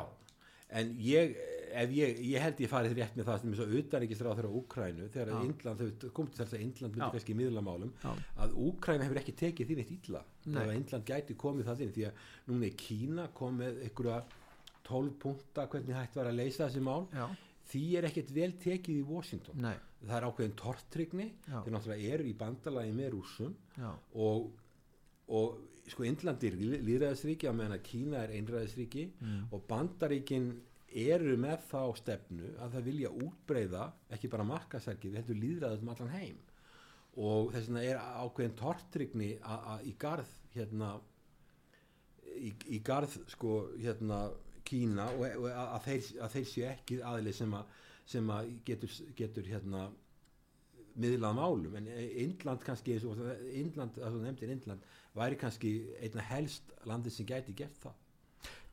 [0.79, 1.31] en ég,
[1.73, 5.07] ef ég, ég held ég farið rétt með það sem er svo utanríkisráð þeirra Úkrænu,
[5.13, 5.39] þegar Já.
[5.47, 7.11] Indland, þau kom til þess að Indland myndi Já.
[7.15, 8.11] kannski í miðlamálum, Já.
[8.45, 10.53] að Úkræna hefur ekki tekið því neitt illa, Nei.
[10.57, 14.19] þegar Indland gæti komið það inn, því að núna er Kína kom með einhverja
[14.91, 17.07] 12 punta hvernig hægt var að leysa þessi mál,
[17.71, 19.61] því er ekkert vel tekið í Washington.
[19.61, 19.75] Nei.
[20.01, 23.91] Það er ákveðin tortrygni, þeir náttúrulega eru í bandalagi með rússum Já.
[24.17, 24.49] og,
[25.29, 25.59] og
[25.91, 29.45] sko Indland er líðræðisríki á meðan að Kína er einræðisríki Mm.
[29.53, 30.49] og bandaríkin
[30.91, 33.85] eru með þá stefnu að það vilja útbreyða
[34.15, 36.39] ekki bara markasærkið, heldur líðræðum allan heim.
[37.19, 39.31] Og þess vegna er ákveðin tortrygni
[39.87, 40.93] í garð hérna
[42.37, 44.29] í, í garð sko hérna
[44.67, 47.73] Kína og, að, þeir, að þeir séu ekki aðlið sem að,
[48.13, 49.87] sem að getur, getur hérna
[51.01, 51.75] miðlað málum.
[51.79, 53.19] En Indland kannski eins og
[54.21, 54.87] nefndir Indland
[55.17, 57.99] væri kannski einna helst landið sem gæti gert það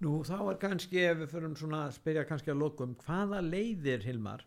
[0.04, 4.04] Nú þá er kannski ef við förum svona að spyrja kannski að lokum hvaða leiðir
[4.06, 4.44] Hilmar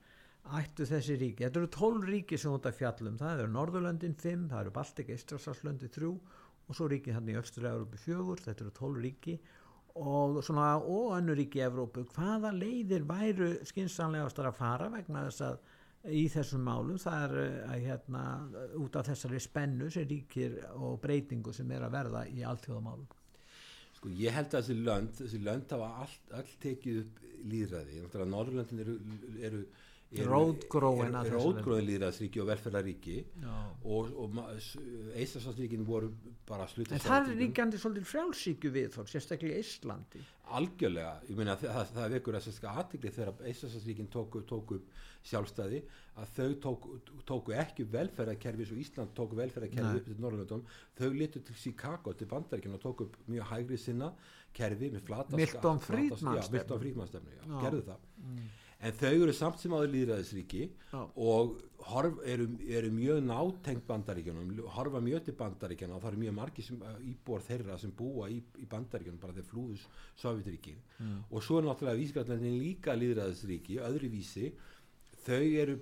[0.57, 4.47] ættu þessi ríki, þetta eru tólf ríki sem út af fjallum, það eru Norðurlöndin 5,
[4.51, 9.01] það eru Baltik, Eistrasalslöndi 3 og svo ríki hann í Östur-Európu 4 þetta eru tólf
[9.03, 9.37] ríki.
[10.01, 15.43] Og svona og önnur ríki í Evrópu hvaða leiðir væru skynsanlegastar að fara vegna þess
[15.49, 16.99] að í þessum málum?
[17.01, 18.21] Það er eh, að hérna
[18.79, 23.09] út af þessari spennu sem ríkir og breytingu sem er að verða í alltjóðamálum
[24.01, 27.19] Sko ég held að þessi lönd, þessi lönd hafa all, all tekið upp
[27.51, 27.99] líðræði.
[28.01, 28.95] Eru, eru,
[29.45, 29.59] eru
[30.11, 33.53] Rótgróin rótgróin líðræðsríki og velferðaríki Já.
[33.87, 34.33] og, og
[35.15, 36.09] Eistafslandsríkin voru
[36.47, 40.23] bara sluta En það er ríkjandi svolítið frjálsíkju við þó, sérstaklega í Íslandi.
[40.51, 44.79] algjörlega, ég meina það, það, vekur að sérska aðtikli þegar Eistafslandsríkin tóku, tóku
[45.31, 45.79] sjálfstæði
[46.19, 46.95] að þau tóku,
[47.31, 50.65] tóku ekki velferðarkerfi svo Ísland tóku velferðarkerfi upp til Norrlöndum,
[50.99, 54.11] þau litu til Chicago til Bandaríkjana og tóku mjög hægri sinna
[54.51, 55.79] kerfi með flata Milton
[56.35, 56.43] já,
[57.07, 57.37] stefnu.
[57.61, 61.01] Gerðu það en þau eru samt sem áður líðræðisríki Já.
[61.01, 61.59] og
[61.91, 66.67] horf, eru, eru mjög nátengt bandaríkjunum horfa mjög til bandaríkjana og það eru mjög margir
[66.67, 69.87] sem, uh, íbúar þeirra sem búa í, í bandaríkjunum bara þeir flúðus
[70.21, 70.81] Sovjetríkin
[71.29, 74.51] og svo er náttúrulega vísgrætlandin líka líðræðisríki, öðru vísi
[75.25, 75.79] þau eru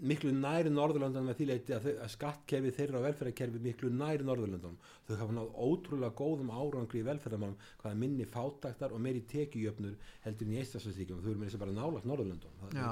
[0.00, 4.76] miklu næri Norðurlöndan með því leiti að, að skattkerfi þeirra og velferðarkerfi miklu næri Norðurlöndan
[5.06, 10.52] þau hafa náð ótrúlega góðum árangri í velferðarmálum hvaða minni fátaktar og meiri tekjujöfnur heldur
[10.52, 12.88] í Eistasvæðsríkjum þau eru með þess að bara nálagt Norðurlöndan Já,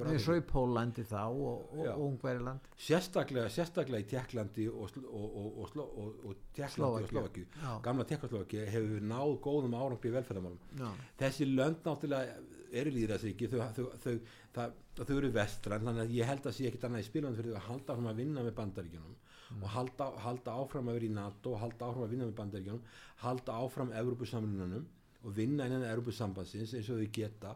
[0.00, 2.70] það er svo í Pólandi þá og, og, og Ungveriland.
[2.80, 7.72] sérstaklega, sérstaklega í Tjekklandi og, og, og, og, og, og og Já.
[7.84, 10.58] gamla Tjekkoslovakíu hefur náð góðum árangri í velferðarmálum.
[10.80, 10.88] Já.
[11.20, 12.40] þessi lönd náttúrulega
[12.70, 14.14] eru líðræðsríki þau, þau,
[14.54, 14.66] þau,
[15.00, 17.56] það, þau eru vestræn þannig að ég held að sé ekkit annað í spilunum fyrir
[17.56, 19.18] að halda áfram að vinna með bandaríkjunum
[19.50, 22.84] og halda, halda áfram að vera í NATO og halda áfram að vinna með bandaríkjunum
[23.24, 24.88] halda áfram Evrópusamlununum
[25.24, 27.54] og vinna innan Evrópusambansins eins og þau geta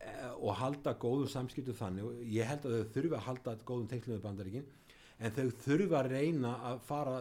[0.00, 2.06] eh, og halda góðum samskiptum þannig.
[2.06, 4.70] Og ég held að þau þurfa að halda góðum tengslum með bandaríkin
[5.18, 7.18] en þau þurfa að reyna að fara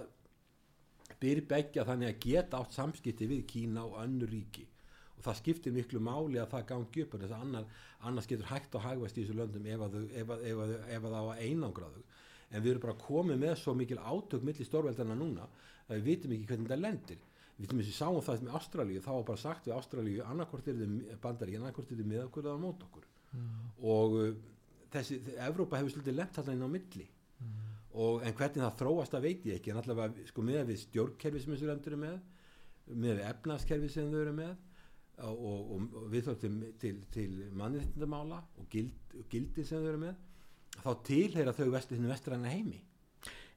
[1.22, 4.66] byrja begja þannig að geta átt samskipti við Kína og önnur ríki.
[5.18, 7.70] Og það skiptir miklu máli að það gangi upp þess að annar,
[8.06, 11.08] annars getur hægt á hagvæst í þessu löndum ef að, ef, að, ef, að, ef
[11.08, 12.04] að á að einangra þau.
[12.48, 15.48] En við erum bara komið með svo mikil átök millir stórveldana núna
[15.88, 17.24] að við vitum ekki hvernig það lendir.
[17.58, 20.70] Við vitum þess að sáum það með Ástralíu þá var bara sagt við Ástralíu annarkort
[20.70, 22.48] er þið bandaríkinn, annarkort er þið með okkur.
[22.48, 23.08] Eða mót okkur
[23.84, 24.30] og uh,
[24.94, 27.08] þessi, Evrópa hefur svolítið lent alltaf inn á milli.
[27.98, 29.72] Og, en hvernig það þróast það veit ég ekki.
[29.74, 32.18] En allavega sko með við stjórnkerfi sem þessu löndur eru með
[32.88, 34.54] með við efnaðskerfi sem þau eru með
[35.26, 36.44] og, og, viðþótt
[36.82, 40.20] til, til, mannréttindamála og, gild, og gildin sem þau eru með
[40.78, 42.84] þá tilheyra þau vest, vestræna heimi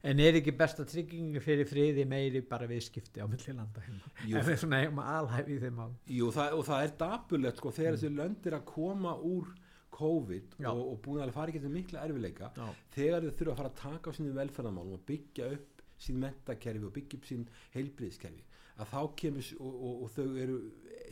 [0.01, 4.07] En er ekki besta tryggingi fyrir friði meiri bara viðskipti á millilanda heima?
[4.25, 5.91] Jú, Ef við svona hefum alhæfi í þeim mál.
[6.09, 9.51] Jú, það, og það er dapulegt sko, þegar þessi lönd er að koma úr
[9.93, 10.71] COVID Já.
[10.71, 12.65] og, og búin að fara ekki til mikla erfileika Já.
[12.95, 16.87] þegar þau þurfa að fara að taka á sínum velferðamálum og byggja upp sín mentakerfi
[16.87, 17.43] og byggja upp sín
[17.75, 18.45] heilbriðskerfi
[18.81, 20.57] að þá kemur og, og, og þau eru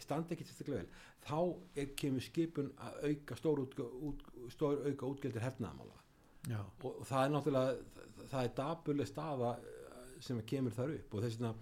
[0.03, 0.91] standa ekki sérstaklega vel
[1.25, 1.39] þá
[1.75, 5.99] er, kemur skipun að auka stór, út, stór auka útgjaldir hernaðamála
[6.47, 11.15] og, og það er náttúrulega það, er daburleg staða eh, sem kemur þar upp.
[11.15, 11.53] Og þess vegna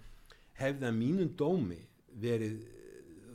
[0.58, 1.80] hefði að mínum dómi
[2.18, 2.60] verið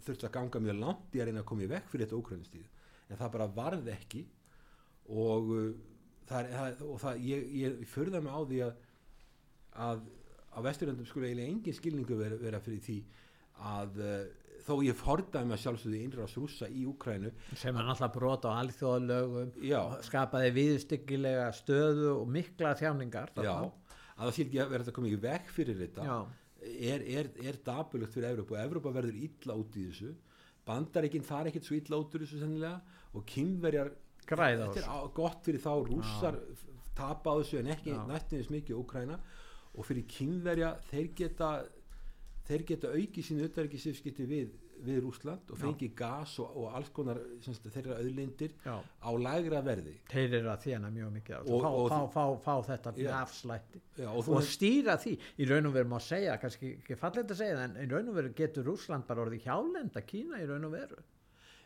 [0.04, 2.70] þurft að ganga mjög langt í að reyna að koma í vekk fyrir þetta ókrænustíð
[3.10, 4.24] en það bara varð ekki.
[5.14, 5.70] Og uh,
[6.28, 8.82] það það, og það, ég, ég förða mig á því að
[9.84, 10.04] að
[10.54, 12.98] á vesturöndum skulle eiginlega engin skilningu vera, vera fyrir því
[13.74, 14.20] að uh,
[14.64, 19.54] þó ég fordæmi að sjálfsögðu innrás rússa í Úkrænu Sem er náttúrulega brot á alþjóðalögum,
[19.68, 23.34] já, skapaði viðstyggilega stöðu og mikla þjáningar.
[23.44, 23.56] já,
[24.14, 26.08] að það sé ekki að vera að koma í vekk fyrir þetta.
[26.08, 26.18] Já.
[26.94, 30.14] er, er, er dapulegt fyrir Evrópa og Evrópa verður illa út í þessu.
[30.64, 32.80] Bandaríkinn fara ekkert svo illa út úr þessu sennilega
[33.14, 33.92] og kynverjar
[34.24, 36.38] Græða þetta er gott fyrir þá rússar
[36.96, 39.18] tapa á þessu en ekki nættinins mikið Úkræna
[39.74, 41.50] og fyrir kynverja þeir geta
[42.48, 44.50] þeir geta aukið sínu auðverkisifskipti við,
[44.84, 45.62] við Rússland og Já.
[45.64, 48.76] fengi gas og, og alls konar semst, þeirra auðlindir Já.
[48.84, 51.48] á lægra verði Þeir eru að þjána mjög mikið.
[51.48, 53.08] Og- Fá, og fá, þú- fá, fá þetta Já.
[53.08, 53.82] með afslætti.
[53.98, 55.18] Já, og Og, stýra því.
[55.40, 58.16] Í raun og veru má segja, kannski ekki fallið að segja en í raun og
[58.20, 61.00] veru getur Rússland bara orðið hjálenda Kína í raun og veru.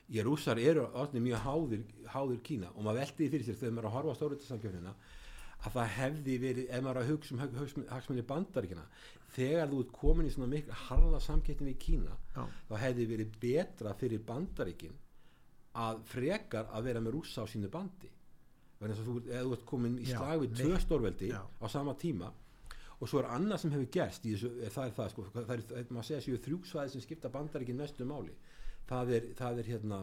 [0.09, 1.81] ég rússar eru orðnir mjög háðir,
[2.13, 4.93] háðir Kína og maður veltiði fyrir sér þegar maður er að horfa á stóruðarsamkjöfnina
[5.65, 8.83] að það hefði verið, ef maður að hugsa um hagsmunni bandaríkina
[9.33, 12.43] þegar þú ert komin í svona miklu harða samkeppni við Kína Já.
[12.69, 14.97] þá hefði verið betra fyrir bandaríkin
[15.77, 18.09] að frekar að vera með rússa á sínu bandi
[18.81, 21.41] að þú, þú ert komin í slag við tvö stórveldi já.
[21.41, 22.29] á sama tíma
[22.97, 25.51] og svo er annað sem hefur gerst í þessu, er, það er það, sko, það
[25.57, 28.33] er, maður segja séu þrjúksvæði sem skipta bandaríkin mestu máli
[28.89, 29.99] það er, það er hérna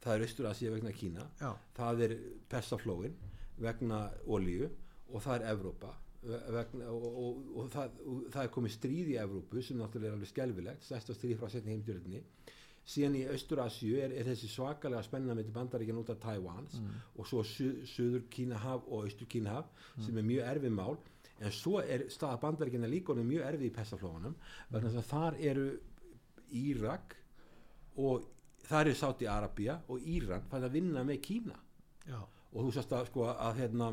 [0.00, 1.50] það er austur Asía vegna Kína Já.
[1.76, 2.16] það er
[2.50, 3.18] Persaflóin
[3.60, 4.68] vegna olíu
[5.10, 5.90] og það er Evrópa
[6.22, 10.12] ve- vegna, og, og, og, það, og það er komið stríð í Evrópu sem náttúrulega
[10.12, 12.22] er alveg skelfilegt stærsta stríð frá setni heimdjörðinni
[12.90, 16.78] síðan í austur Asíu er, er þessi svakalega spenna með bandaríkjan út af Tævans
[17.16, 19.68] og svo su, suður Kínahaf og austur Kínahaf
[20.00, 20.96] sem er mjög erfið mál.
[21.40, 24.34] En svo er staða bandaríkjana líka orðin mjög erfið í Persaflóanum
[24.72, 25.68] vegna þess að þar eru
[26.52, 27.14] Írak
[28.00, 28.26] og
[28.66, 31.56] þar eru Sáti Arabía og Íran fann að vinna með Kína.
[32.08, 32.20] Já.
[32.50, 33.90] Og þú sérst að sko að hérna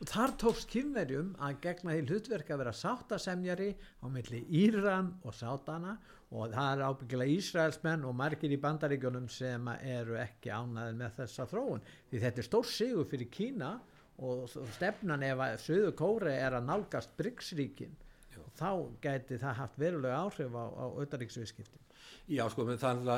[0.00, 3.68] Og þar tókst kynverjum að gegna því hlutverk að vera sáttasemjari
[4.02, 5.96] á milli Íran og sátana.
[6.30, 11.46] Og það er ábyggilega Ísraelsmenn og margir í bandaríkjunum sem eru ekki ánæðin með þessa
[11.50, 11.82] þróun.
[12.10, 13.72] Því þetta er stór sigur fyrir Kína
[14.20, 14.44] og
[14.76, 17.16] stefnan ef að Suður Kóri er að nálgast
[18.30, 18.70] Bryggsríkin þá
[19.02, 21.86] gæti það haft verulega áhrif á, á auðaríksviðskiptin
[22.30, 23.08] já sko er það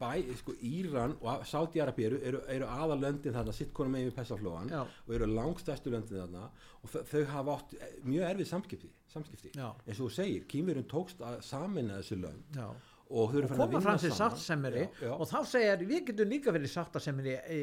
[0.00, 4.70] bæ, sko Íran og Sáti Arabía eru, eru, eru aðalöndin þarna sitt konum með Persaflóan
[4.70, 4.82] Já.
[4.84, 6.50] og eru langstæstu löndin þarna
[6.82, 9.52] og þau, hafa átt eh, mjög erfið samskipti, samskipti.
[9.56, 9.70] Já.
[9.86, 12.68] eins og þú segir, Kínverjum tókst að samina þessu lönd Já.
[13.10, 15.12] og og að koma fram til Já, já.
[15.16, 17.60] og þá segir við getum líka verið sáttasemjari í,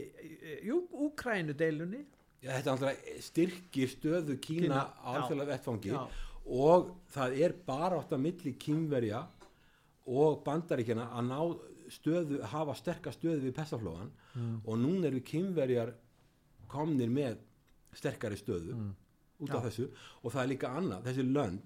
[0.68, 2.04] í Úkrænu deilunni
[2.38, 6.02] Já, þetta er styrkir stöðu Kína, Kína, á alþjóðlega vettfangi já.
[6.50, 9.26] Og það er bara átt að milli kínverja
[10.08, 11.40] og bandaríkjana að ná
[11.92, 14.62] stöðu, hafa sterkar stöðu við Pestaflóðan Mm.
[14.66, 15.94] og núna eru kínverjar
[16.70, 17.38] komnir með
[17.94, 18.92] sterkari stöðu Mm.
[19.42, 19.90] út af þessu.
[20.24, 21.62] Og það er líka annað, þessi lönd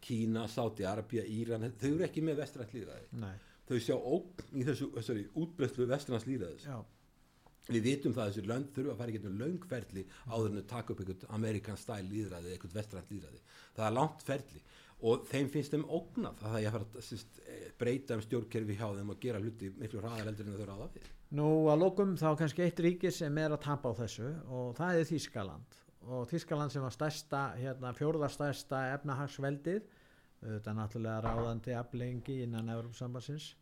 [0.00, 3.06] Kína, Sáti, Arabia, Íran þau eru ekki með vestrænt líðræði
[3.68, 6.84] þau sjá ógn í þessu, þessari útbreyðslu vestræns líðræðis Já.
[7.68, 10.70] Við vitum það að þessi lönd þurfa að fara í getum löngferli áður en að
[10.72, 13.40] taka upp einhvern Amerikan stæl líðræði, einhvern vestrænt líðræði
[13.76, 14.64] það er langt ferli
[15.04, 17.40] og þeim finnst þeim ógnað að það er að sýst,
[17.80, 21.08] breyta um stjórnkerfi hjá þeim og gera hluti miklu hraðar eldur en þau ráða við.
[21.34, 25.00] Nú að lókum þá kannski eitt ríki sem er að tapa á þessu og það
[25.00, 29.82] er Þískaland og Þískaland sem var stærsta, hérna, fjórðastærsta efnahagsveldið
[30.44, 33.54] þetta náttúrulega ráðandi aflengi innan Evropasambansins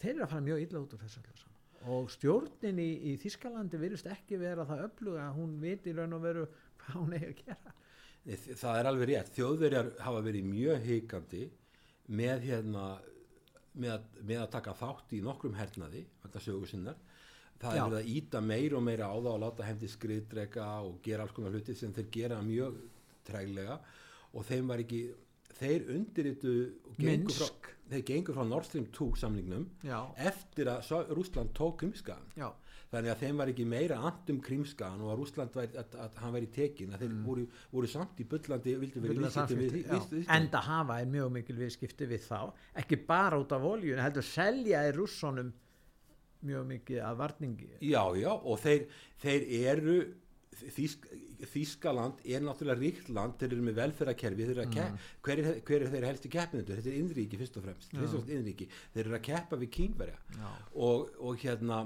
[0.00, 1.55] þeir eru að fara mjög illa út úr þessu
[1.86, 6.24] og stjórnin í, í Þískalandi virðist ekki vera það öfluga að hún viti raun og
[6.24, 6.46] veru
[6.82, 7.74] hvað hún eigi að gera.
[8.58, 11.44] Það er alveg rétt, þjóðverjar hafa verið mjög heikandi
[12.16, 12.86] með hérna
[13.76, 16.98] með að, með að taka þátt í nokkrum hernaði vegna sögu sinnar.
[17.60, 17.82] Það Já.
[17.86, 21.36] er að íta meir og meira á það og láta hendi skriðdrega og gera alls
[21.36, 22.82] konar hluti sem þeir gera mjög
[23.26, 23.78] træglega
[24.36, 25.00] og þeim var ekki
[25.60, 26.54] þeir undirritu
[26.96, 32.48] þeir gengur frá Nord Stream 2 samningnum já, eftir að Rússland tók Krímskagan já,
[32.90, 36.34] þannig að þeim var ekki meira andum Krímskagan og að Rússland væri, að, að hann
[36.36, 37.44] væri tekin að þeir voru,
[37.74, 42.40] voru samt í við, enda hafa er mjög mikil viðskipti við þá
[42.82, 45.54] ekki bara út af oljun heldur selja er rússonum
[46.46, 47.68] mjög mikið að varningi.
[47.80, 48.86] Já, já, og þeir,
[49.22, 49.96] þeir eru
[50.76, 51.04] Þísk,
[51.52, 54.88] Þískaland er náttúrulega ríkt land þeir eru með velferðarkerfi þeir eru ke-
[55.26, 58.68] hver, er, hver er þeir helstu keppinundur þetta er innríki fyrst og fremst, fremst innríki.
[58.94, 60.18] Þeir eru að keppa við kínverja.
[60.74, 61.80] Og, og hérna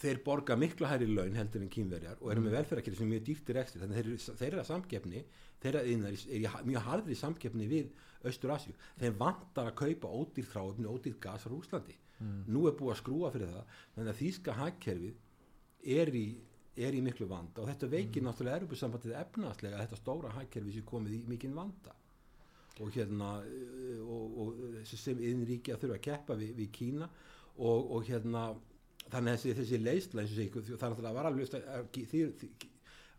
[0.00, 3.26] þeir borga miklu hærri laun heldur en kínverjar og eru með velferðarkerfi sem er mjög
[3.28, 3.80] dýrt í rekstri.
[3.82, 5.22] Þannig þeir, eru- þeir eru að samkeppni
[5.64, 7.92] þeirra innar er í mjög harðri samkeppni við
[8.24, 11.96] Austur-Asju þeir vantar að kaupa ódýrt þráöfni ódýrt gas frá Úslandi
[12.48, 13.64] nú er búið að skrúa fyrir það.
[13.96, 15.16] Þannig að þýska hagkerfið
[15.98, 16.26] er í,
[16.76, 20.82] er í miklu vanda og þetta veikir náttúrulega erupusambandið efnaðslega að þetta stóra hagkerfið sé
[20.88, 21.92] komið í mikinn vanda.
[22.82, 27.06] Og hérna uh, og, og sem innríki að þurfa að keppa við, við Kína
[27.62, 28.48] og, og hérna
[29.12, 31.54] þannig að þessi, þessi leysla þannig að það var alveg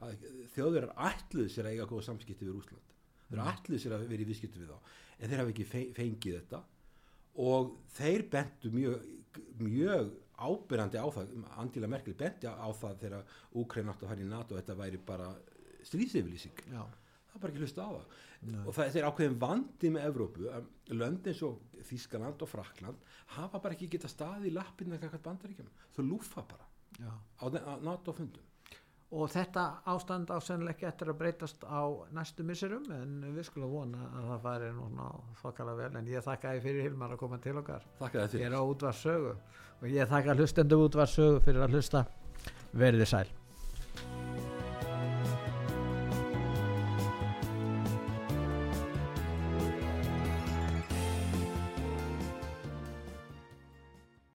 [0.05, 0.17] að
[0.55, 2.93] þjóðverðar ætluðu sér að eiga góða samskipti við Rúsland
[3.29, 6.35] þeir ætluðu sér að vera í viðskipti við þá en þeir hafa ekki fe- fengið
[6.41, 6.59] þetta.
[7.45, 9.05] Og þeir bentu mjög,
[9.63, 11.33] mjög ábyrjandi á það.
[11.61, 15.31] Andila Merkel benti á það þegar Úkræn átti að fara í NATO þetta væri bara
[15.85, 16.63] stríðsefylýsing
[17.35, 18.15] það er bara ekki hlusta á það.
[18.61, 20.49] Og það er ákveðin vandi með Evrópu
[20.93, 25.71] lönd eins og Þískaland og Frakland hafa bara ekki geta staði í lappinna kakart bandaríkjum,
[25.95, 26.67] þau lúfa bara
[26.99, 27.11] já.
[27.41, 27.45] á
[27.81, 28.54] NATO fundum
[29.11, 31.81] og þetta ástand á sennilega ekki eftir að breytast á
[32.15, 35.07] næstu misserum en við skulum vona að það færi núna
[35.43, 35.93] þokkala vel.
[35.99, 37.87] En ég þakka þið fyrir Hilmar að koma til okkar.
[38.01, 39.33] Ég er á útvarsögu
[39.81, 42.05] og ég þakka hlustendu útvarsögu fyrir að hlusta.
[42.75, 43.27] Verðið sæl